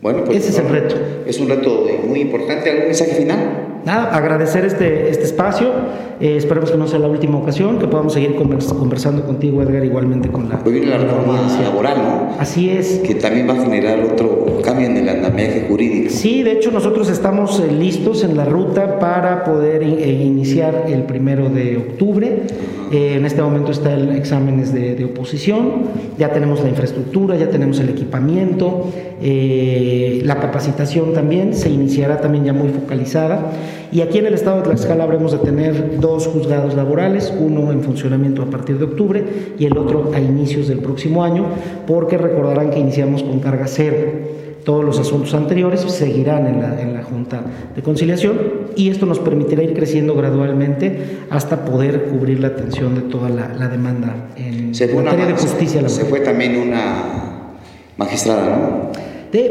Bueno, 0.00 0.24
pues, 0.24 0.38
ese 0.38 0.50
es 0.50 0.58
el 0.58 0.68
reto. 0.68 0.94
Es 1.26 1.38
un 1.40 1.48
reto 1.48 1.86
muy 2.06 2.20
importante. 2.20 2.70
¿Algún 2.70 2.86
mensaje 2.86 3.14
final? 3.14 3.68
nada, 3.84 4.14
agradecer 4.14 4.64
este, 4.64 5.10
este 5.10 5.24
espacio. 5.24 5.72
Eh, 6.20 6.36
esperemos 6.36 6.70
que 6.70 6.76
no 6.76 6.86
sea 6.86 6.98
la 6.98 7.08
última 7.08 7.38
ocasión, 7.38 7.78
que 7.78 7.86
podamos 7.86 8.12
seguir 8.12 8.34
conversando 8.36 9.24
contigo, 9.24 9.62
Edgar, 9.62 9.84
igualmente 9.84 10.30
con 10.30 10.48
la. 10.48 10.60
Hoy 10.64 10.72
viene 10.72 10.88
la 10.88 10.98
reforma 10.98 11.40
laboral, 11.62 11.98
¿no? 11.98 12.07
Así 12.38 12.70
es. 12.70 13.00
Que 13.00 13.14
también 13.14 13.48
va 13.48 13.54
a 13.54 13.62
generar 13.62 14.00
otro 14.00 14.60
cambio 14.62 14.86
en 14.86 14.96
el 14.96 15.08
andamiaje 15.08 15.66
jurídico. 15.68 16.10
Sí, 16.10 16.42
de 16.42 16.52
hecho, 16.52 16.70
nosotros 16.70 17.08
estamos 17.08 17.60
eh, 17.60 17.72
listos 17.72 18.24
en 18.24 18.36
la 18.36 18.44
ruta 18.44 18.98
para 18.98 19.44
poder 19.44 19.82
eh, 19.82 20.22
iniciar 20.22 20.86
el 20.88 21.02
primero 21.04 21.48
de 21.48 21.76
octubre. 21.76 22.42
en 22.90 23.24
este 23.26 23.42
momento 23.42 23.70
está 23.70 23.92
el 23.92 24.10
exámenes 24.12 24.72
de, 24.72 24.94
de, 24.94 25.04
oposición, 25.04 25.84
ya 26.18 26.32
tenemos 26.32 26.62
la 26.62 26.70
infraestructura, 26.70 27.36
ya 27.36 27.50
tenemos 27.50 27.78
el 27.80 27.90
equipamiento, 27.90 28.90
la 29.20 30.36
capacitación 30.36 31.12
también 31.12 31.54
se 31.54 31.68
iniciará 31.68 32.20
también 32.20 32.44
ya 32.44 32.52
muy 32.52 32.70
focalizada. 32.70 33.52
Y 33.90 34.02
aquí 34.02 34.18
en 34.18 34.26
el 34.26 34.34
estado 34.34 34.58
de 34.58 34.62
Tlaxcala 34.64 35.04
habremos 35.04 35.32
de 35.32 35.38
tener 35.38 35.98
dos 35.98 36.26
juzgados 36.26 36.74
laborales, 36.74 37.32
uno 37.38 37.72
en 37.72 37.82
funcionamiento 37.82 38.42
a 38.42 38.46
partir 38.46 38.78
de 38.78 38.84
octubre 38.84 39.24
y 39.58 39.64
el 39.64 39.76
otro 39.78 40.10
a 40.14 40.20
inicios 40.20 40.68
del 40.68 40.80
próximo 40.80 41.24
año, 41.24 41.46
porque 41.86 42.18
recordarán 42.18 42.70
que 42.70 42.78
iniciamos 42.78 43.22
con 43.22 43.40
carga 43.40 43.66
cero. 43.66 43.96
Todos 44.64 44.84
los 44.84 44.98
asuntos 44.98 45.32
anteriores 45.32 45.80
seguirán 45.80 46.46
en 46.46 46.60
la, 46.60 46.82
en 46.82 46.92
la 46.92 47.02
Junta 47.02 47.40
de 47.74 47.82
Conciliación 47.82 48.38
y 48.76 48.90
esto 48.90 49.06
nos 49.06 49.18
permitirá 49.18 49.62
ir 49.62 49.72
creciendo 49.72 50.14
gradualmente 50.14 51.20
hasta 51.30 51.64
poder 51.64 52.04
cubrir 52.04 52.40
la 52.40 52.48
atención 52.48 52.94
de 52.94 53.00
toda 53.02 53.30
la, 53.30 53.68
demanda 53.68 54.28
en 54.36 54.72
materia 54.72 55.26
de 55.26 55.32
justicia 55.32 55.80
laboral. 55.80 55.90
Se 55.90 56.04
fue 56.04 56.20
también 56.20 56.58
una 56.58 57.54
magistrada, 57.96 58.44
¿no? 58.44 59.07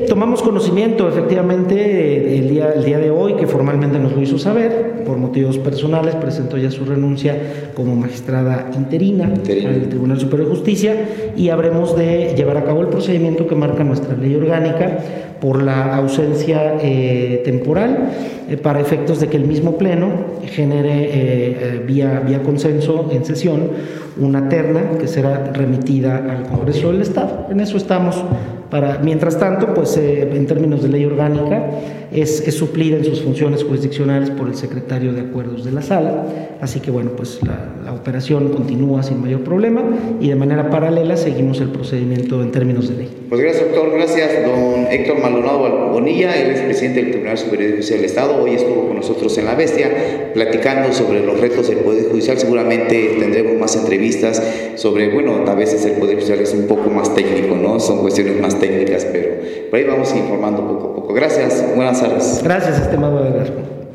Tomamos 0.08 0.42
conocimiento 0.42 1.08
efectivamente 1.08 2.40
el 2.40 2.50
día, 2.50 2.74
el 2.74 2.84
día 2.84 2.98
de 2.98 3.12
hoy, 3.12 3.36
que 3.36 3.46
formalmente 3.46 4.00
nos 4.00 4.13
lo 4.13 4.22
hizo 4.22 4.40
saber, 4.40 5.04
por 5.06 5.18
motivos 5.18 5.58
personales, 5.60 6.16
presentó 6.16 6.58
ya 6.58 6.72
su 6.72 6.84
renuncia 6.84 7.72
como 7.76 7.96
magistrada 7.96 8.72
interina, 8.76 9.26
al 9.26 9.90
Tribunal 9.90 10.20
Superior 10.20 10.50
de 10.50 10.56
Justicia 10.56 10.96
y 11.36 11.50
habremos 11.50 11.96
de 11.96 12.34
llevar 12.36 12.58
a 12.58 12.63
cabo 12.63 12.82
el 12.82 12.88
procedimiento 12.88 13.48
que 13.48 13.56
marca 13.56 13.84
nuestra 13.84 14.16
ley 14.16 14.34
orgánica 14.36 15.00
por 15.40 15.62
la 15.62 15.96
ausencia 15.96 16.78
eh, 16.82 17.42
temporal 17.46 18.10
eh, 18.50 18.58
para 18.58 18.80
efectos 18.80 19.20
de 19.20 19.28
que 19.28 19.38
el 19.38 19.46
mismo 19.46 19.78
Pleno 19.78 20.10
genere 20.46 21.10
eh, 21.12 21.84
vía, 21.86 22.24
vía 22.26 22.42
consenso 22.42 23.10
en 23.12 23.24
sesión 23.26 23.70
una 24.18 24.50
terna 24.50 24.98
que 25.00 25.08
será 25.08 25.52
remitida 25.54 26.18
al 26.18 26.44
Congreso 26.44 26.92
del 26.92 27.02
Estado. 27.02 27.48
En 27.52 27.60
eso 27.60 27.78
estamos 27.78 28.24
para, 28.69 28.99
mientras 28.99 29.39
tanto, 29.39 29.73
pues 29.73 29.97
eh, 29.97 30.30
en 30.36 30.45
términos 30.47 30.82
de 30.82 30.89
ley 30.89 31.06
orgánica, 31.06 31.69
es, 32.12 32.48
es, 32.48 32.56
suplir 32.56 32.93
en 32.93 33.06
sus 33.06 33.22
funciones 33.22 33.63
jurisdiccionales 33.63 34.30
por 34.30 34.48
el 34.48 34.56
secretario 34.56 35.13
de 35.13 35.22
acuerdos 35.22 35.65
de 35.65 35.72
la 35.72 35.82
sala. 35.82 36.26
Así 36.62 36.80
que 36.80 36.89
bueno, 36.89 37.12
pues 37.15 37.39
la, 37.43 37.93
operación 37.93 38.50
continúa 38.50 39.04
sin 39.04 39.22
mayor 39.22 39.41
problema 39.41 39.84
y 40.20 40.30
de 40.30 40.36
manera 40.36 40.70
paralela 40.70 41.17
seguimos 41.17 41.60
el 41.62 41.70
procedimiento 41.70 42.41
en 42.41 42.52
términos 42.52 42.89
de 42.89 42.96
ley. 42.96 43.10
Pues 43.30 43.41
gracias, 43.41 43.65
doctor. 43.65 43.93
Gracias, 43.93 44.30
don 44.46 44.88
Héctor 44.89 45.20
Maldonado 45.20 45.91
Bonilla. 45.91 46.36
Él 46.36 46.52
es 46.52 46.62
presidente 46.62 47.02
del 47.02 47.12
Tribunal 47.12 47.38
Superior 47.38 47.72
de 47.72 47.78
Justicia 47.78 47.96
del 47.98 48.06
Estado. 48.06 48.43
Hoy 48.43 48.52
estuvo 48.52 48.88
con 48.88 48.96
nosotros 48.98 49.38
en 49.38 49.46
La 49.46 49.56
Bestia 49.56 50.32
platicando 50.34 50.93
sobre 50.93 51.26
los 51.26 51.39
retos 51.39 51.67
del 51.67 51.80
Poder 51.80 52.10
Judicial. 52.10 52.38
Seguramente 52.38 53.15
tendremos 53.20 53.60
más 53.60 53.76
entrevistas 53.76 54.41
sobre, 54.76 55.10
bueno, 55.10 55.43
a 55.48 55.56
veces 55.56 55.86
el 55.86 55.93
Poder 55.93 56.15
Judicial 56.15 56.39
es 56.39 56.54
un 56.54 56.67
poco 56.67 56.89
más 56.89 57.13
técnico, 57.13 57.56
¿no? 57.56 57.80
Son 57.80 58.00
cuestiones 58.00 58.39
más 58.39 58.60
técnicas, 58.60 59.06
pero 59.06 59.30
por 59.70 59.80
ahí 59.80 59.86
vamos 59.86 60.13
informando 60.15 60.67
poco 60.67 60.91
a 60.91 60.96
poco. 60.96 61.13
Gracias, 61.13 61.65
buenas 61.76 62.02
tardes. 62.10 62.41
Gracias, 62.43 62.80
estimado 62.82 63.26
Edgar. 63.26 63.48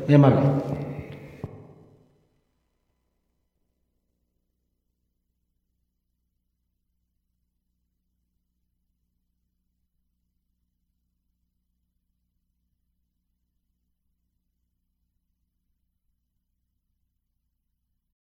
Muy 0.07 0.15
amable. 0.15 0.72